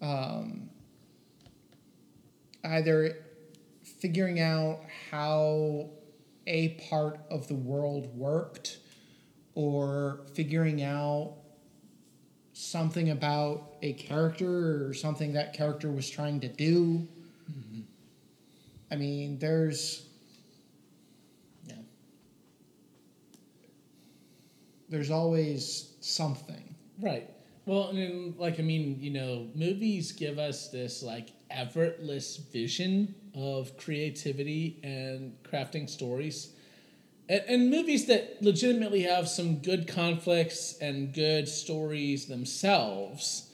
um, 0.01 0.71
either 2.63 3.17
figuring 3.83 4.39
out 4.39 4.79
how 5.11 5.91
a 6.47 6.69
part 6.91 7.21
of 7.31 7.49
the 7.49 7.55
world 7.55 8.17
worked 8.17 8.79
or 9.55 10.21
figuring 10.35 10.83
out 10.83 11.35
something 12.53 13.11
about 13.11 13.75
a 13.83 13.93
character 13.95 14.87
or 14.87 14.95
something 14.95 15.35
that 15.35 15.53
character 15.53 15.91
was 15.91 16.09
trying 16.09 16.41
to 16.41 16.49
do. 16.49 17.07
Mm-hmm. 17.51 17.81
I 18.91 18.97
mean, 18.97 19.39
there's 19.39 20.07
yeah. 21.67 21.75
there's 24.89 25.11
always 25.11 25.95
something. 26.01 26.75
Right. 27.01 27.29
Well, 27.67 27.89
and 27.89 28.39
like, 28.39 28.61
I 28.61 28.63
mean, 28.63 28.99
you 29.01 29.11
know, 29.11 29.49
movies 29.57 30.13
give 30.13 30.39
us 30.39 30.69
this, 30.69 31.03
like, 31.03 31.31
effortless 31.51 32.37
vision 32.37 33.15
of 33.35 33.77
creativity 33.77 34.79
and 34.85 35.37
crafting 35.43 35.91
stories. 35.91 36.53
And, 37.29 37.43
and 37.49 37.71
movies 37.71 38.07
that 38.07 38.41
legitimately 38.41 39.03
have 39.03 39.29
some 39.29 39.57
good 39.57 39.89
conflicts 39.89 40.79
and 40.79 41.13
good 41.13 41.49
stories 41.49 42.27
themselves. 42.27 43.51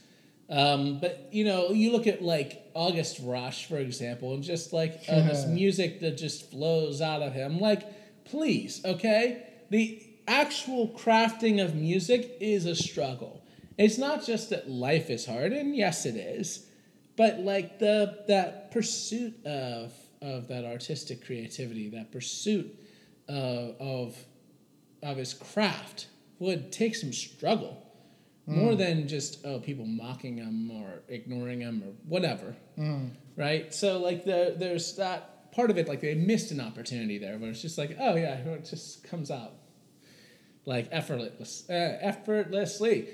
Um, 0.50 1.00
but, 1.00 1.28
you 1.32 1.44
know, 1.44 1.70
you 1.70 1.90
look 1.90 2.06
at, 2.06 2.20
like, 2.20 2.70
August 2.74 3.18
Rush, 3.22 3.64
for 3.66 3.78
example, 3.78 4.34
and 4.34 4.42
just, 4.42 4.74
like, 4.74 5.00
uh, 5.08 5.22
this 5.22 5.46
music 5.48 6.00
that 6.00 6.18
just 6.18 6.50
flows 6.50 7.00
out 7.00 7.22
of 7.22 7.32
him. 7.32 7.58
Like, 7.58 8.24
please, 8.26 8.84
okay? 8.84 9.46
The 9.70 10.02
actual 10.28 10.88
crafting 10.88 11.64
of 11.64 11.74
music 11.74 12.36
is 12.40 12.66
a 12.66 12.76
struggle. 12.76 13.41
It's 13.78 13.98
not 13.98 14.24
just 14.24 14.50
that 14.50 14.68
life 14.70 15.10
is 15.10 15.26
hard, 15.26 15.52
and 15.52 15.74
yes, 15.76 16.06
it 16.06 16.16
is, 16.16 16.66
but 17.16 17.40
like 17.40 17.78
the 17.78 18.24
that 18.28 18.70
pursuit 18.70 19.34
of 19.46 19.92
of 20.20 20.48
that 20.48 20.64
artistic 20.64 21.24
creativity, 21.24 21.88
that 21.90 22.12
pursuit 22.12 22.78
uh, 23.28 23.72
of 23.80 24.16
of 25.02 25.16
his 25.16 25.34
craft 25.34 26.06
would 26.38 26.70
take 26.72 26.94
some 26.94 27.12
struggle. 27.12 27.78
more 28.46 28.74
than 28.74 29.06
just 29.06 29.44
oh 29.46 29.60
people 29.60 29.86
mocking 29.86 30.36
him 30.38 30.68
or 30.70 31.02
ignoring 31.08 31.60
him 31.60 31.80
or 31.86 31.92
whatever, 32.08 32.56
right? 33.36 33.72
So 33.72 33.98
like 33.98 34.24
the 34.24 34.54
there's 34.58 34.96
that 34.96 35.52
part 35.52 35.70
of 35.70 35.78
it 35.78 35.86
like 35.86 36.00
they 36.00 36.14
missed 36.14 36.50
an 36.50 36.60
opportunity 36.60 37.18
there 37.18 37.38
where 37.38 37.50
it's 37.50 37.62
just 37.62 37.78
like 37.78 37.96
oh 38.00 38.16
yeah 38.16 38.34
it 38.38 38.64
just 38.68 39.04
comes 39.04 39.30
out 39.30 39.52
like 40.66 40.88
effortless 40.90 41.64
uh, 41.70 41.98
effortlessly. 42.00 43.08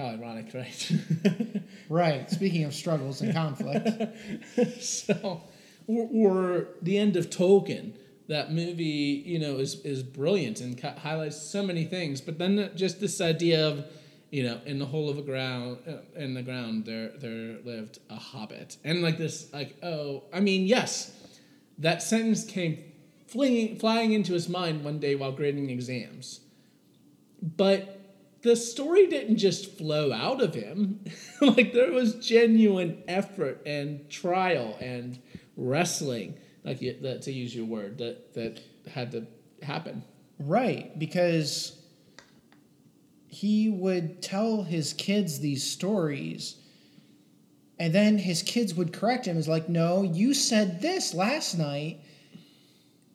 How 0.00 0.06
ironic, 0.06 0.54
right? 0.54 0.92
Right. 1.90 2.30
Speaking 2.30 2.62
of 2.64 2.72
struggles 2.72 3.20
and 3.20 3.34
conflict. 3.34 4.16
so, 4.80 5.42
or, 5.88 6.08
or 6.12 6.68
the 6.82 6.96
end 6.98 7.16
of 7.16 7.30
Tolkien. 7.30 7.94
That 8.28 8.52
movie, 8.52 9.24
you 9.26 9.40
know, 9.40 9.56
is 9.56 9.80
is 9.84 10.04
brilliant 10.04 10.60
and 10.60 10.80
ca- 10.80 10.94
highlights 10.94 11.36
so 11.36 11.64
many 11.64 11.84
things. 11.84 12.20
But 12.20 12.38
then 12.38 12.70
just 12.76 13.00
this 13.00 13.20
idea 13.20 13.66
of, 13.66 13.84
you 14.30 14.44
know, 14.44 14.60
in 14.64 14.78
the 14.78 14.86
hole 14.86 15.10
of 15.10 15.18
a 15.18 15.22
ground, 15.22 15.78
uh, 15.86 15.96
in 16.14 16.34
the 16.34 16.42
ground, 16.42 16.84
there 16.84 17.08
there 17.18 17.58
lived 17.64 17.98
a 18.08 18.14
hobbit, 18.14 18.76
and 18.84 19.02
like 19.02 19.18
this, 19.18 19.52
like 19.52 19.76
oh, 19.82 20.22
I 20.32 20.38
mean, 20.38 20.64
yes, 20.64 21.12
that 21.78 22.04
sentence 22.04 22.44
came 22.44 22.78
flinging 23.26 23.76
flying 23.80 24.12
into 24.12 24.32
his 24.32 24.48
mind 24.48 24.84
one 24.84 25.00
day 25.00 25.16
while 25.16 25.32
grading 25.32 25.68
exams, 25.68 26.38
but 27.42 27.99
the 28.42 28.56
story 28.56 29.06
didn't 29.06 29.36
just 29.36 29.76
flow 29.76 30.12
out 30.12 30.42
of 30.42 30.54
him. 30.54 31.04
like 31.40 31.72
there 31.72 31.92
was 31.92 32.14
genuine 32.14 33.02
effort 33.06 33.62
and 33.66 34.08
trial 34.08 34.76
and 34.80 35.18
wrestling, 35.56 36.38
like 36.64 36.80
that, 36.80 37.22
to 37.22 37.32
use 37.32 37.54
your 37.54 37.66
word, 37.66 37.98
that 37.98 38.34
that 38.34 38.60
had 38.90 39.12
to 39.12 39.26
happen. 39.62 40.02
Right, 40.38 40.98
because 40.98 41.76
he 43.28 43.68
would 43.68 44.22
tell 44.22 44.62
his 44.62 44.92
kids 44.94 45.40
these 45.40 45.62
stories, 45.62 46.56
and 47.78 47.94
then 47.94 48.18
his 48.18 48.42
kids 48.42 48.74
would 48.74 48.92
correct 48.92 49.26
him. 49.26 49.38
It's 49.38 49.48
like, 49.48 49.68
no, 49.68 50.02
you 50.02 50.34
said 50.34 50.80
this 50.80 51.14
last 51.14 51.56
night. 51.58 52.00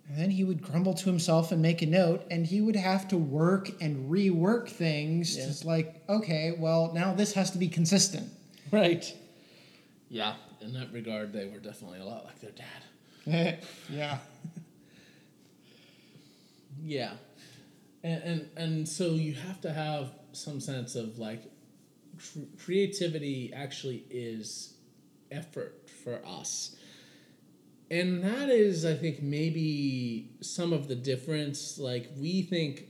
And 0.08 0.18
then 0.18 0.30
he 0.30 0.44
would 0.44 0.62
grumble 0.62 0.94
to 0.94 1.06
himself 1.06 1.52
and 1.52 1.62
make 1.62 1.82
a 1.82 1.88
note, 1.88 2.26
and 2.30 2.46
he 2.46 2.62
would 2.62 2.76
have 2.76 3.08
to 3.08 3.18
work 3.18 3.70
and 3.82 4.12
rework 4.12 4.70
things. 4.70 5.36
Yeah. 5.36 5.46
It's 5.46 5.66
like, 5.66 6.04
okay, 6.08 6.56
well, 6.58 6.92
now 6.94 7.14
this 7.14 7.34
has 7.34 7.50
to 7.52 7.58
be 7.58 7.68
consistent. 7.68 8.30
Right. 8.72 9.12
Yeah, 10.10 10.36
in 10.62 10.74
that 10.74 10.94
regard, 10.94 11.34
they 11.34 11.46
were 11.48 11.58
definitely 11.58 12.00
a 12.00 12.06
lot 12.06 12.26
like 12.26 12.40
their 12.40 12.52
dad. 12.52 13.60
yeah. 13.90 14.20
Yeah, 16.84 17.14
and 18.04 18.24
and 18.24 18.50
and 18.58 18.88
so 18.88 19.12
you 19.12 19.34
have 19.34 19.60
to 19.62 19.74
have 19.74 20.12
some 20.34 20.60
sense 20.60 20.96
of 20.96 21.18
like 21.18 21.42
cr- 22.18 22.64
creativity 22.64 23.52
actually 23.56 24.04
is 24.10 24.76
effort 25.32 25.90
for 26.04 26.22
us. 26.26 26.76
And 27.92 28.24
that 28.24 28.50
is, 28.50 28.86
I 28.86 28.96
think, 28.96 29.22
maybe 29.22 30.32
some 30.42 30.74
of 30.74 30.88
the 30.88 30.96
difference. 30.96 31.78
Like 31.78 32.12
we 32.18 32.42
think 32.42 32.88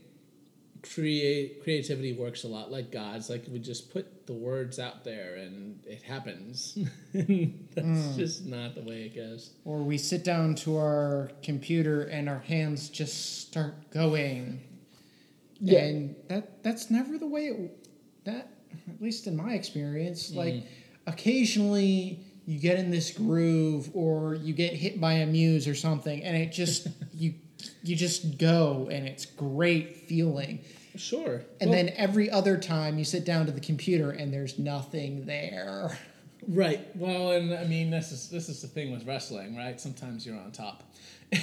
create 0.93 1.63
creativity 1.63 2.13
works 2.13 2.43
a 2.43 2.47
lot 2.47 2.71
like 2.71 2.91
God's. 2.91 3.29
Like 3.29 3.45
we 3.51 3.59
just 3.59 3.91
put 3.91 4.27
the 4.27 4.33
words 4.33 4.79
out 4.79 5.03
there 5.03 5.35
and 5.35 5.79
it 5.85 6.01
happens. 6.03 6.77
That's 7.13 7.25
mm. 7.25 8.15
just 8.15 8.45
not 8.45 8.75
the 8.75 8.81
way 8.81 9.03
it 9.03 9.15
goes. 9.15 9.51
Or 9.65 9.79
we 9.79 9.97
sit 9.97 10.23
down 10.23 10.55
to 10.55 10.77
our 10.77 11.31
computer 11.43 12.03
and 12.03 12.29
our 12.29 12.39
hands 12.39 12.89
just 12.89 13.41
start 13.41 13.89
going. 13.91 14.61
Yeah. 15.59 15.79
And 15.79 16.15
that 16.27 16.63
that's 16.63 16.91
never 16.91 17.17
the 17.17 17.27
way 17.27 17.47
it 17.47 17.87
that 18.25 18.51
at 18.89 19.01
least 19.01 19.27
in 19.27 19.35
my 19.35 19.53
experience, 19.53 20.31
like 20.31 20.53
mm. 20.53 20.67
occasionally 21.07 22.24
you 22.45 22.59
get 22.59 22.77
in 22.77 22.91
this 22.91 23.11
groove 23.11 23.89
or 23.93 24.35
you 24.35 24.53
get 24.53 24.73
hit 24.73 25.01
by 25.01 25.13
a 25.13 25.25
muse 25.25 25.67
or 25.67 25.75
something 25.75 26.23
and 26.23 26.35
it 26.37 26.51
just 26.51 26.87
you 27.13 27.33
you 27.83 27.95
just 27.95 28.37
go 28.37 28.87
and 28.91 29.07
it's 29.07 29.25
great 29.25 30.07
feeling. 30.07 30.63
Sure. 30.95 31.41
And 31.59 31.69
Well, 31.69 31.83
then 31.83 31.93
every 31.97 32.29
other 32.29 32.57
time 32.57 32.97
you 32.97 33.03
sit 33.05 33.25
down 33.25 33.45
to 33.47 33.51
the 33.51 33.59
computer 33.59 34.11
and 34.11 34.33
there's 34.33 34.57
nothing 34.59 35.25
there. 35.25 35.97
Right. 36.47 36.95
Well, 36.95 37.31
and 37.31 37.53
I 37.53 37.65
mean, 37.65 37.89
this 37.89 38.11
is 38.11 38.29
this 38.29 38.49
is 38.49 38.61
the 38.61 38.67
thing 38.67 38.91
with 38.91 39.05
wrestling, 39.05 39.55
right? 39.55 39.79
Sometimes 39.81 40.25
you're 40.25 40.37
on 40.37 40.51
top. 40.51 40.83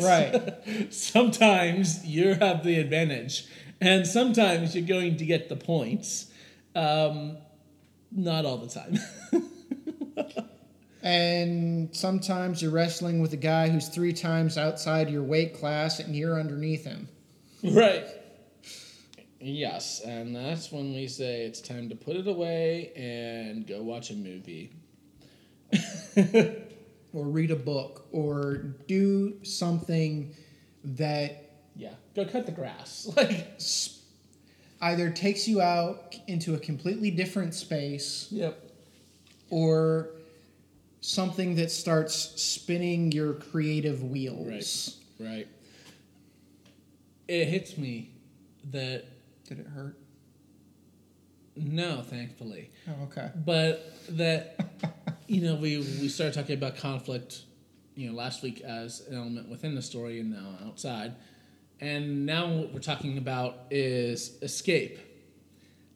Right. 0.00 0.52
Sometimes 0.90 2.04
you 2.04 2.34
have 2.34 2.64
the 2.64 2.78
advantage, 2.78 3.46
and 3.80 4.06
sometimes 4.06 4.74
you're 4.74 4.86
going 4.86 5.16
to 5.18 5.26
get 5.26 5.48
the 5.48 5.56
points. 5.56 6.30
Um, 6.74 7.36
not 8.12 8.44
all 8.44 8.58
the 8.58 8.68
time. 8.68 8.98
And 11.04 11.94
sometimes 11.94 12.62
you're 12.62 12.70
wrestling 12.70 13.20
with 13.20 13.34
a 13.34 13.36
guy 13.36 13.68
who's 13.68 13.88
three 13.88 14.14
times 14.14 14.56
outside 14.56 15.10
your 15.10 15.22
weight 15.22 15.54
class 15.54 16.00
and 16.00 16.16
you're 16.16 16.40
underneath 16.40 16.84
him. 16.84 17.08
right. 17.62 18.06
Yes, 19.38 20.00
and 20.00 20.34
that's 20.34 20.72
when 20.72 20.94
we 20.94 21.06
say 21.06 21.44
it's 21.44 21.60
time 21.60 21.90
to 21.90 21.94
put 21.94 22.16
it 22.16 22.26
away 22.26 22.90
and 22.96 23.66
go 23.66 23.82
watch 23.82 24.10
a 24.10 24.14
movie. 24.14 24.72
Or 27.12 27.28
read 27.28 27.52
a 27.52 27.56
book 27.56 28.08
or 28.10 28.54
do 28.88 29.36
something 29.44 30.34
that 30.82 31.52
Yeah, 31.76 31.92
go 32.16 32.24
cut 32.24 32.44
the 32.44 32.50
grass. 32.50 33.08
Like, 33.16 33.60
either 34.80 35.10
takes 35.10 35.46
you 35.46 35.60
out 35.60 36.16
into 36.26 36.54
a 36.54 36.58
completely 36.58 37.12
different 37.12 37.54
space 37.54 38.26
yep. 38.32 38.60
or 39.48 40.13
something 41.14 41.54
that 41.56 41.70
starts 41.70 42.14
spinning 42.42 43.12
your 43.12 43.34
creative 43.34 44.02
wheels. 44.02 44.98
Right. 45.20 45.28
Right. 45.30 45.48
It 47.28 47.46
hits 47.46 47.78
me 47.78 48.10
that 48.70 49.04
Did 49.48 49.60
it 49.60 49.66
hurt? 49.68 49.96
no, 51.56 52.02
thankfully, 52.02 52.70
Oh, 52.88 53.04
okay. 53.04 53.30
but 53.46 53.92
that 54.10 54.58
you 55.28 55.40
know 55.42 55.54
we 55.54 55.78
we 55.78 56.08
started 56.08 56.34
talking 56.34 56.56
about 56.56 56.76
conflict, 56.76 57.42
you 57.94 58.08
know, 58.10 58.14
last 58.16 58.42
week 58.42 58.60
as 58.62 59.06
an 59.08 59.16
element 59.16 59.48
within 59.48 59.74
the 59.76 59.82
story 59.82 60.18
and 60.20 60.32
now 60.32 60.58
outside, 60.66 61.14
and 61.80 62.26
now 62.26 62.48
what 62.48 62.72
we're 62.72 62.80
talking 62.80 63.18
about 63.18 63.56
is 63.70 64.36
escape. 64.42 64.98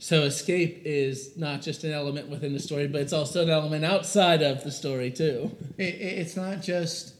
So 0.00 0.22
escape 0.22 0.82
is 0.84 1.36
not 1.36 1.60
just 1.60 1.82
an 1.84 1.92
element 1.92 2.28
within 2.28 2.52
the 2.52 2.60
story, 2.60 2.86
but 2.86 3.00
it's 3.00 3.12
also 3.12 3.42
an 3.42 3.50
element 3.50 3.84
outside 3.84 4.42
of 4.42 4.62
the 4.62 4.70
story 4.70 5.10
too. 5.10 5.50
It, 5.76 5.94
it- 5.94 6.18
it's 6.20 6.36
not 6.36 6.62
just 6.62 7.14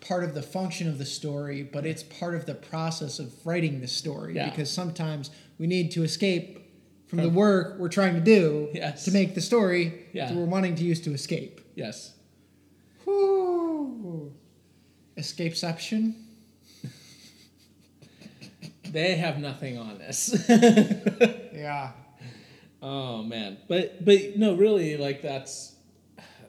part 0.00 0.24
of 0.24 0.34
the 0.34 0.42
function 0.42 0.88
of 0.88 0.98
the 0.98 1.04
story, 1.04 1.62
but 1.62 1.84
it's 1.86 2.02
part 2.02 2.34
of 2.34 2.46
the 2.46 2.54
process 2.54 3.18
of 3.18 3.32
writing 3.46 3.80
the 3.80 3.88
story. 3.88 4.34
Yeah. 4.34 4.50
Because 4.50 4.70
sometimes 4.70 5.30
we 5.58 5.66
need 5.66 5.90
to 5.92 6.02
escape 6.04 6.62
from 7.06 7.20
the 7.20 7.28
work 7.28 7.78
we're 7.78 7.88
trying 7.88 8.14
to 8.14 8.20
do 8.20 8.68
Yes. 8.74 9.04
to 9.04 9.12
make 9.12 9.34
the 9.36 9.40
story 9.40 10.06
Yeah. 10.12 10.26
that 10.28 10.36
we're 10.36 10.44
wanting 10.44 10.74
to 10.76 10.84
use 10.84 11.00
to 11.02 11.12
escape. 11.12 11.60
Yes. 11.76 12.14
Whew. 13.04 14.32
Escapeception. 15.16 16.14
They 18.96 19.16
have 19.16 19.38
nothing 19.38 19.76
on 19.76 19.98
this. 19.98 20.34
Yeah. 21.52 21.92
Oh 22.82 23.22
man, 23.22 23.56
but 23.66 24.04
but 24.04 24.36
no, 24.36 24.54
really, 24.54 24.96
like 24.98 25.20
that's 25.22 25.74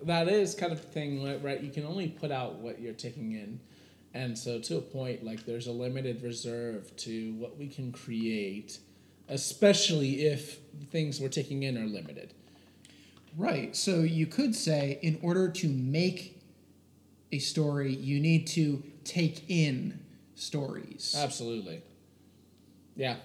that 0.04 0.28
is 0.28 0.54
kind 0.54 0.72
of 0.72 0.82
the 0.82 0.88
thing, 0.88 1.24
right? 1.24 1.42
right? 1.42 1.62
You 1.62 1.72
can 1.72 1.86
only 1.86 2.10
put 2.10 2.30
out 2.30 2.56
what 2.56 2.82
you're 2.82 2.94
taking 2.94 3.32
in, 3.32 3.60
and 4.14 4.38
so 4.38 4.60
to 4.60 4.78
a 4.78 4.82
point, 4.82 5.24
like 5.24 5.46
there's 5.46 5.68
a 5.68 5.72
limited 5.72 6.22
reserve 6.22 6.94
to 6.98 7.34
what 7.36 7.58
we 7.58 7.68
can 7.68 7.92
create, 7.94 8.80
especially 9.30 10.26
if 10.26 10.60
things 10.92 11.20
we're 11.22 11.30
taking 11.30 11.64
in 11.64 11.78
are 11.78 11.88
limited. 11.88 12.34
Right. 13.38 13.76
So 13.76 14.00
you 14.00 14.28
could 14.28 14.56
say, 14.56 15.00
in 15.02 15.20
order 15.22 15.50
to 15.50 15.68
make 15.70 16.42
a 17.32 17.40
story, 17.40 17.94
you 17.94 18.20
need 18.20 18.46
to 18.48 18.84
take 19.06 19.50
in 19.50 20.00
stories. 20.36 21.16
Absolutely. 21.18 21.82
Yeah. 22.98 23.16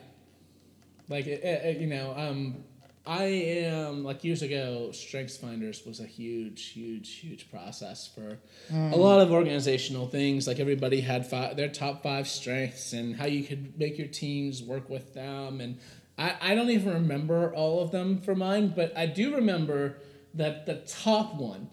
Like 1.08 1.26
it, 1.26 1.42
it, 1.42 1.78
you 1.78 1.88
know, 1.88 2.14
um, 2.16 2.64
I 3.04 3.24
am 3.24 4.04
like 4.04 4.22
years 4.22 4.42
ago. 4.42 4.92
Strengths 4.92 5.36
Finders 5.36 5.84
was 5.84 5.98
a 5.98 6.06
huge, 6.06 6.68
huge, 6.68 7.14
huge 7.16 7.50
process 7.50 8.06
for 8.06 8.38
a 8.70 8.96
lot 8.96 9.20
of 9.20 9.32
organizational 9.32 10.06
things. 10.06 10.46
Like 10.46 10.60
everybody 10.60 11.00
had 11.00 11.26
five, 11.26 11.56
their 11.56 11.68
top 11.68 12.02
five 12.02 12.28
strengths 12.28 12.92
and 12.92 13.16
how 13.16 13.26
you 13.26 13.42
could 13.42 13.76
make 13.76 13.98
your 13.98 14.06
teams 14.06 14.62
work 14.62 14.88
with 14.88 15.14
them. 15.14 15.60
And 15.60 15.80
I, 16.16 16.36
I 16.40 16.54
don't 16.54 16.70
even 16.70 16.92
remember 16.92 17.52
all 17.52 17.82
of 17.82 17.90
them 17.90 18.20
for 18.20 18.36
mine, 18.36 18.72
but 18.76 18.96
I 18.96 19.06
do 19.06 19.34
remember 19.34 19.96
that 20.34 20.66
the 20.66 20.76
top 20.86 21.34
one, 21.34 21.70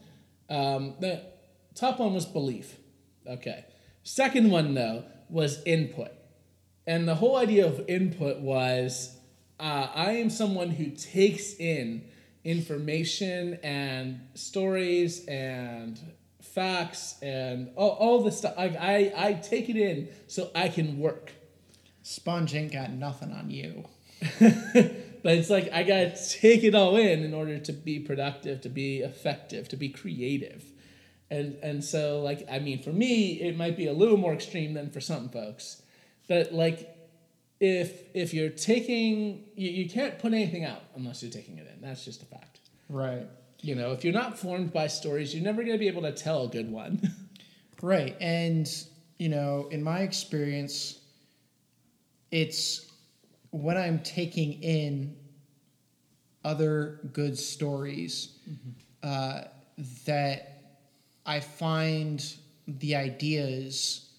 um, 0.49 0.95
the 0.99 1.21
top 1.75 1.99
one 1.99 2.13
was 2.13 2.25
belief. 2.25 2.77
Okay. 3.27 3.65
Second 4.03 4.49
one 4.49 4.73
though 4.73 5.03
was 5.29 5.61
input. 5.65 6.11
And 6.89 7.07
the 7.07 7.13
whole 7.13 7.37
idea 7.37 7.67
of 7.67 7.87
input 7.87 8.39
was 8.39 9.15
uh, 9.59 9.89
I 9.93 10.13
am 10.13 10.31
someone 10.31 10.71
who 10.71 10.89
takes 10.89 11.53
in 11.53 12.03
information 12.43 13.59
and 13.61 14.19
stories 14.33 15.23
and 15.27 15.99
facts 16.41 17.19
and 17.21 17.69
all, 17.75 17.91
all 17.91 18.23
the 18.23 18.31
stuff. 18.31 18.55
I, 18.57 18.65
I, 19.15 19.27
I 19.27 19.33
take 19.33 19.69
it 19.69 19.75
in 19.75 20.09
so 20.25 20.49
I 20.55 20.67
can 20.67 20.97
work. 20.97 21.31
Sponge 22.01 22.55
ain't 22.55 22.71
got 22.71 22.89
nothing 22.89 23.33
on 23.33 23.51
you. 23.51 23.85
but 24.39 25.33
it's 25.37 25.51
like 25.51 25.71
I 25.71 25.83
gotta 25.83 26.15
take 26.39 26.63
it 26.63 26.73
all 26.73 26.97
in 26.97 27.23
in 27.23 27.35
order 27.35 27.59
to 27.59 27.71
be 27.71 27.99
productive, 27.99 28.61
to 28.61 28.69
be 28.69 29.01
effective, 29.01 29.69
to 29.69 29.77
be 29.77 29.89
creative. 29.89 30.65
And 31.29 31.55
and 31.61 31.83
so 31.83 32.21
like 32.21 32.47
I 32.51 32.57
mean 32.57 32.81
for 32.81 32.91
me 32.91 33.33
it 33.33 33.55
might 33.55 33.77
be 33.77 33.85
a 33.85 33.93
little 33.93 34.17
more 34.17 34.33
extreme 34.33 34.73
than 34.73 34.89
for 34.89 35.01
some 35.01 35.29
folks. 35.29 35.83
But 36.29 36.53
like 36.53 36.95
if 37.59 38.03
if 38.13 38.33
you're 38.33 38.49
taking 38.49 39.43
you, 39.55 39.69
you 39.69 39.89
can't 39.89 40.17
put 40.17 40.31
anything 40.31 40.63
out 40.63 40.83
unless 40.95 41.21
you're 41.21 41.31
taking 41.31 41.57
it 41.57 41.69
in. 41.73 41.81
That's 41.81 42.05
just 42.05 42.21
a 42.21 42.25
fact. 42.25 42.61
Right. 42.87 43.27
You 43.61 43.75
know, 43.75 43.91
if 43.91 44.05
you're 44.05 44.13
not 44.13 44.39
formed 44.39 44.71
by 44.71 44.87
stories, 44.87 45.35
you're 45.35 45.43
never 45.43 45.63
gonna 45.63 45.77
be 45.77 45.89
able 45.89 46.03
to 46.03 46.13
tell 46.13 46.45
a 46.45 46.47
good 46.47 46.71
one. 46.71 47.01
Right. 47.81 48.15
And, 48.19 48.69
you 49.17 49.29
know, 49.29 49.67
in 49.71 49.81
my 49.83 49.99
experience, 49.99 50.99
it's 52.31 52.91
when 53.51 53.77
I'm 53.77 53.99
taking 53.99 54.61
in 54.61 55.15
other 56.43 56.99
good 57.13 57.37
stories 57.37 58.37
uh, 59.03 59.41
that 60.05 60.61
I 61.25 61.39
find 61.39 62.23
the 62.67 62.95
ideas 62.95 64.09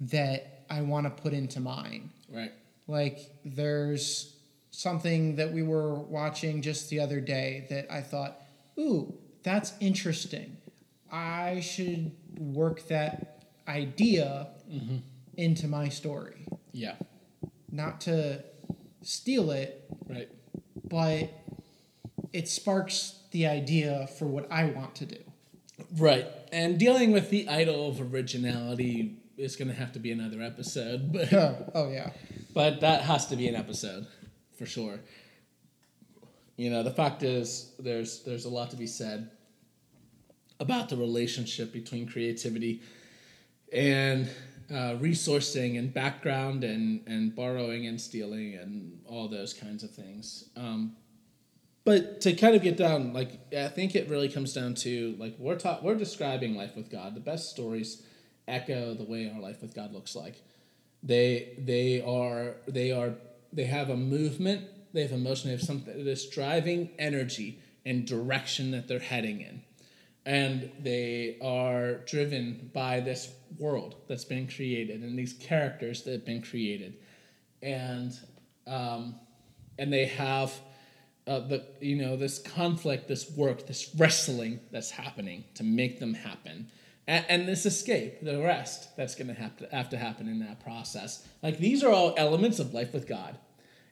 that 0.00 0.61
I 0.70 0.82
want 0.82 1.04
to 1.06 1.22
put 1.22 1.32
into 1.32 1.60
mine. 1.60 2.10
right. 2.32 2.52
Like, 2.88 3.20
there's 3.44 4.34
something 4.72 5.36
that 5.36 5.52
we 5.52 5.62
were 5.62 5.94
watching 5.94 6.62
just 6.62 6.90
the 6.90 6.98
other 7.00 7.20
day 7.20 7.66
that 7.70 7.86
I 7.90 8.00
thought, 8.00 8.40
ooh, 8.78 9.14
that's 9.44 9.72
interesting. 9.80 10.56
I 11.10 11.60
should 11.60 12.10
work 12.38 12.88
that 12.88 13.44
idea 13.68 14.48
mm-hmm. 14.70 14.96
into 15.36 15.68
my 15.68 15.88
story. 15.88 16.44
Yeah. 16.72 16.96
Not 17.70 18.00
to 18.02 18.42
steal 19.02 19.50
it, 19.52 19.84
Right. 20.08 20.28
but 20.84 21.30
it 22.32 22.48
sparks 22.48 23.20
the 23.30 23.46
idea 23.46 24.08
for 24.18 24.26
what 24.26 24.50
I 24.50 24.64
want 24.66 24.96
to 24.96 25.06
do. 25.06 25.18
Right. 25.96 26.26
And 26.50 26.78
dealing 26.78 27.12
with 27.12 27.30
the 27.30 27.48
idol 27.48 27.88
of 27.88 28.00
originality 28.12 29.21
is 29.42 29.56
gonna 29.56 29.72
have 29.72 29.92
to 29.92 29.98
be 29.98 30.12
another 30.12 30.40
episode. 30.40 31.12
But 31.12 31.32
oh, 31.74 31.90
yeah. 31.90 32.10
but 32.54 32.80
that 32.80 33.02
has 33.02 33.26
to 33.28 33.36
be 33.36 33.48
an 33.48 33.54
episode 33.54 34.06
for 34.56 34.66
sure. 34.66 35.00
You 36.56 36.70
know, 36.70 36.82
the 36.82 36.90
fact 36.90 37.22
is 37.22 37.72
there's 37.78 38.22
there's 38.22 38.44
a 38.44 38.50
lot 38.50 38.70
to 38.70 38.76
be 38.76 38.86
said 38.86 39.30
about 40.60 40.88
the 40.88 40.96
relationship 40.96 41.72
between 41.72 42.06
creativity 42.06 42.82
and 43.72 44.28
uh, 44.70 44.94
resourcing 45.00 45.78
and 45.78 45.92
background 45.92 46.62
and, 46.62 47.02
and 47.06 47.34
borrowing 47.34 47.86
and 47.86 48.00
stealing 48.00 48.54
and 48.54 49.00
all 49.06 49.28
those 49.28 49.52
kinds 49.52 49.82
of 49.82 49.90
things. 49.90 50.50
Um, 50.56 50.96
but 51.84 52.20
to 52.20 52.32
kind 52.34 52.54
of 52.54 52.62
get 52.62 52.76
down, 52.76 53.12
like 53.12 53.40
I 53.56 53.68
think 53.68 53.96
it 53.96 54.08
really 54.08 54.28
comes 54.28 54.52
down 54.52 54.74
to 54.76 55.16
like 55.18 55.34
we're 55.38 55.58
taught 55.58 55.82
we're 55.82 55.96
describing 55.96 56.54
life 56.54 56.76
with 56.76 56.90
God. 56.90 57.16
The 57.16 57.20
best 57.20 57.50
stories 57.50 58.06
echo 58.48 58.94
the 58.94 59.04
way 59.04 59.30
our 59.34 59.40
life 59.40 59.62
with 59.62 59.74
God 59.74 59.92
looks 59.92 60.14
like. 60.14 60.42
They 61.02 61.54
they 61.58 62.02
are 62.02 62.56
they 62.66 62.92
are 62.92 63.14
they 63.52 63.64
have 63.64 63.90
a 63.90 63.96
movement, 63.96 64.66
they 64.92 65.02
have 65.02 65.12
emotion, 65.12 65.48
they 65.48 65.56
have 65.56 65.62
something 65.62 66.04
this 66.04 66.28
driving 66.28 66.90
energy 66.98 67.58
and 67.84 68.06
direction 68.06 68.70
that 68.72 68.88
they're 68.88 68.98
heading 68.98 69.40
in. 69.40 69.62
And 70.24 70.70
they 70.78 71.38
are 71.42 71.94
driven 72.06 72.70
by 72.72 73.00
this 73.00 73.32
world 73.58 73.96
that's 74.06 74.24
been 74.24 74.46
created 74.46 75.02
and 75.02 75.18
these 75.18 75.32
characters 75.32 76.02
that 76.04 76.12
have 76.12 76.24
been 76.24 76.42
created. 76.42 76.94
And 77.60 78.12
um, 78.66 79.16
and 79.78 79.92
they 79.92 80.06
have 80.06 80.52
uh, 81.26 81.40
the 81.40 81.64
you 81.80 81.96
know 81.96 82.16
this 82.16 82.38
conflict, 82.38 83.08
this 83.08 83.30
work, 83.30 83.66
this 83.66 83.90
wrestling 83.96 84.60
that's 84.70 84.90
happening 84.90 85.44
to 85.54 85.64
make 85.64 86.00
them 86.00 86.14
happen, 86.14 86.68
and, 87.12 87.26
and 87.28 87.48
this 87.48 87.66
escape, 87.66 88.22
the 88.22 88.40
rest 88.40 88.96
that's 88.96 89.14
going 89.14 89.28
to 89.28 89.34
have 89.34 89.54
to 89.58 89.68
have 89.70 89.90
to 89.90 89.98
happen 89.98 90.28
in 90.28 90.38
that 90.40 90.64
process. 90.64 91.26
Like 91.42 91.58
these 91.58 91.84
are 91.84 91.92
all 91.92 92.14
elements 92.16 92.58
of 92.58 92.72
life 92.72 92.94
with 92.94 93.06
God, 93.06 93.36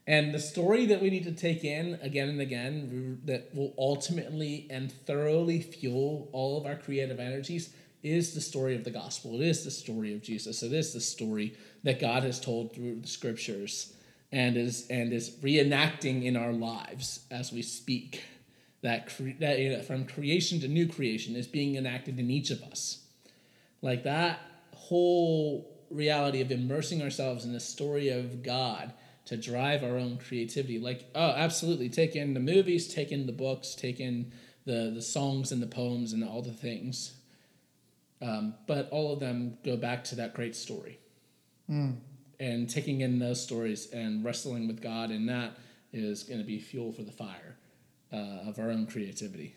and 0.07 0.33
the 0.33 0.39
story 0.39 0.87
that 0.87 1.03
we 1.03 1.11
need 1.11 1.25
to 1.25 1.31
take 1.31 1.63
in 1.63 1.99
again 2.01 2.29
and 2.29 2.41
again 2.41 3.21
that 3.25 3.53
will 3.53 3.75
ultimately 3.77 4.65
and 4.71 4.91
thoroughly 4.91 5.61
fuel 5.61 6.29
all 6.31 6.57
of 6.57 6.65
our 6.65 6.75
creative 6.75 7.19
energies 7.19 7.71
is 8.01 8.33
the 8.33 8.41
story 8.41 8.75
of 8.75 8.83
the 8.83 8.89
gospel. 8.89 9.35
It 9.35 9.45
is 9.45 9.63
the 9.63 9.69
story 9.69 10.15
of 10.15 10.23
Jesus. 10.23 10.63
It 10.63 10.73
is 10.73 10.91
the 10.91 10.99
story 10.99 11.55
that 11.83 12.01
God 12.01 12.23
has 12.23 12.41
told 12.41 12.73
through 12.73 13.01
the 13.01 13.07
scriptures 13.07 13.93
and 14.31 14.57
is 14.57 14.87
and 14.89 15.13
is 15.13 15.29
reenacting 15.43 16.25
in 16.25 16.35
our 16.35 16.53
lives 16.53 17.19
as 17.29 17.51
we 17.51 17.61
speak. 17.61 18.23
That, 18.81 19.15
cre- 19.15 19.37
that 19.39 19.59
you 19.59 19.69
know, 19.69 19.83
from 19.83 20.05
creation 20.05 20.59
to 20.61 20.67
new 20.67 20.87
creation 20.87 21.35
is 21.35 21.45
being 21.45 21.75
enacted 21.75 22.17
in 22.17 22.31
each 22.31 22.49
of 22.49 22.63
us. 22.63 23.00
Like 23.81 24.03
that 24.03 24.39
whole 24.73 25.67
reality 25.89 26.41
of 26.41 26.51
immersing 26.51 27.01
ourselves 27.01 27.45
in 27.45 27.53
the 27.53 27.59
story 27.59 28.09
of 28.09 28.43
God 28.43 28.93
to 29.25 29.37
drive 29.37 29.83
our 29.83 29.97
own 29.97 30.17
creativity. 30.17 30.79
Like, 30.79 31.09
oh, 31.15 31.31
absolutely. 31.31 31.89
Take 31.89 32.15
in 32.15 32.33
the 32.33 32.39
movies, 32.39 32.93
take 32.93 33.11
in 33.11 33.25
the 33.25 33.31
books, 33.31 33.75
take 33.75 33.99
in 33.99 34.31
the, 34.65 34.91
the 34.93 35.01
songs 35.01 35.51
and 35.51 35.61
the 35.61 35.67
poems 35.67 36.13
and 36.13 36.23
all 36.23 36.41
the 36.41 36.51
things. 36.51 37.13
Um, 38.21 38.55
but 38.67 38.89
all 38.91 39.13
of 39.13 39.19
them 39.19 39.57
go 39.63 39.77
back 39.77 40.03
to 40.05 40.15
that 40.15 40.33
great 40.33 40.55
story 40.55 40.99
and 42.39 42.69
taking 42.69 43.01
in 43.01 43.19
those 43.19 43.41
stories 43.41 43.91
and 43.91 44.25
wrestling 44.25 44.67
with 44.67 44.81
God 44.81 45.11
in 45.11 45.27
that 45.27 45.57
is 45.93 46.23
going 46.23 46.39
to 46.39 46.45
be 46.45 46.59
fuel 46.59 46.91
for 46.91 47.03
the 47.03 47.11
fire 47.11 47.55
uh, 48.11 48.49
of 48.49 48.59
our 48.59 48.69
own 48.69 48.87
creativity. 48.87 49.53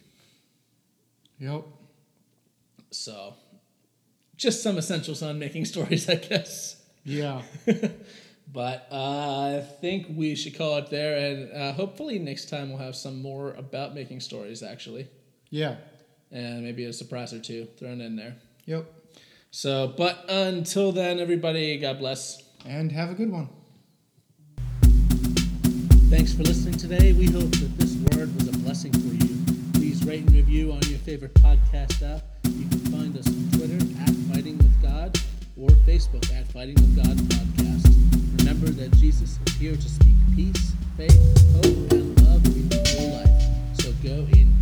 Yep. 1.38 1.64
So, 2.90 3.34
just 4.44 4.62
some 4.62 4.78
essentials 4.78 5.22
on 5.22 5.38
making 5.38 5.64
stories, 5.74 6.08
I 6.08 6.16
guess. 6.16 6.76
Yeah. 7.04 7.42
But 8.52 8.86
uh, 8.92 9.56
I 9.58 9.64
think 9.80 10.06
we 10.14 10.36
should 10.36 10.56
call 10.56 10.76
it 10.76 10.88
there, 10.88 11.16
and 11.16 11.50
uh, 11.52 11.72
hopefully 11.72 12.20
next 12.20 12.50
time 12.50 12.68
we'll 12.68 12.78
have 12.78 12.94
some 12.94 13.20
more 13.20 13.52
about 13.54 13.94
making 13.96 14.20
stories, 14.20 14.62
actually, 14.62 15.08
Yeah. 15.50 15.76
and 16.30 16.62
maybe 16.62 16.84
a 16.84 16.92
surprise 16.92 17.32
or 17.32 17.40
two 17.40 17.66
thrown 17.78 18.00
in 18.00 18.14
there. 18.14 18.36
Yep. 18.66 18.84
So, 19.50 19.92
but 19.96 20.26
until 20.28 20.92
then, 20.92 21.18
everybody, 21.18 21.78
God 21.78 21.98
bless. 21.98 22.42
And 22.64 22.92
have 22.92 23.10
a 23.10 23.14
good 23.14 23.32
one. 23.32 23.48
Thanks 26.10 26.32
for 26.34 26.44
listening 26.44 26.76
today. 26.78 27.12
We 27.12 27.26
hope 27.26 27.50
that 27.50 27.72
this 27.76 27.96
word 28.16 28.32
was 28.36 28.48
a 28.48 28.52
blessing 28.58 28.92
for 28.92 29.14
you. 29.24 29.34
Please 29.72 30.04
rate 30.04 30.20
and 30.20 30.32
review 30.32 30.70
on 30.70 30.80
your 30.82 30.98
favorite 31.00 31.34
podcast 31.34 32.02
app. 32.02 32.22
You 32.44 32.83
or 35.64 35.70
Facebook 35.88 36.24
at 36.36 36.46
Fighting 36.48 36.74
with 36.74 36.96
God 36.96 37.16
Podcast. 37.32 37.88
Remember 38.38 38.68
that 38.68 38.92
Jesus 38.98 39.38
is 39.46 39.54
here 39.56 39.74
to 39.74 39.88
speak 39.88 40.14
peace, 40.36 40.72
faith, 40.96 41.16
hope, 41.56 41.92
and 41.92 42.20
love 42.22 42.44
into 42.44 42.76
your 43.00 43.12
life. 43.16 43.42
So 43.80 43.92
go 44.02 44.28
in 44.36 44.52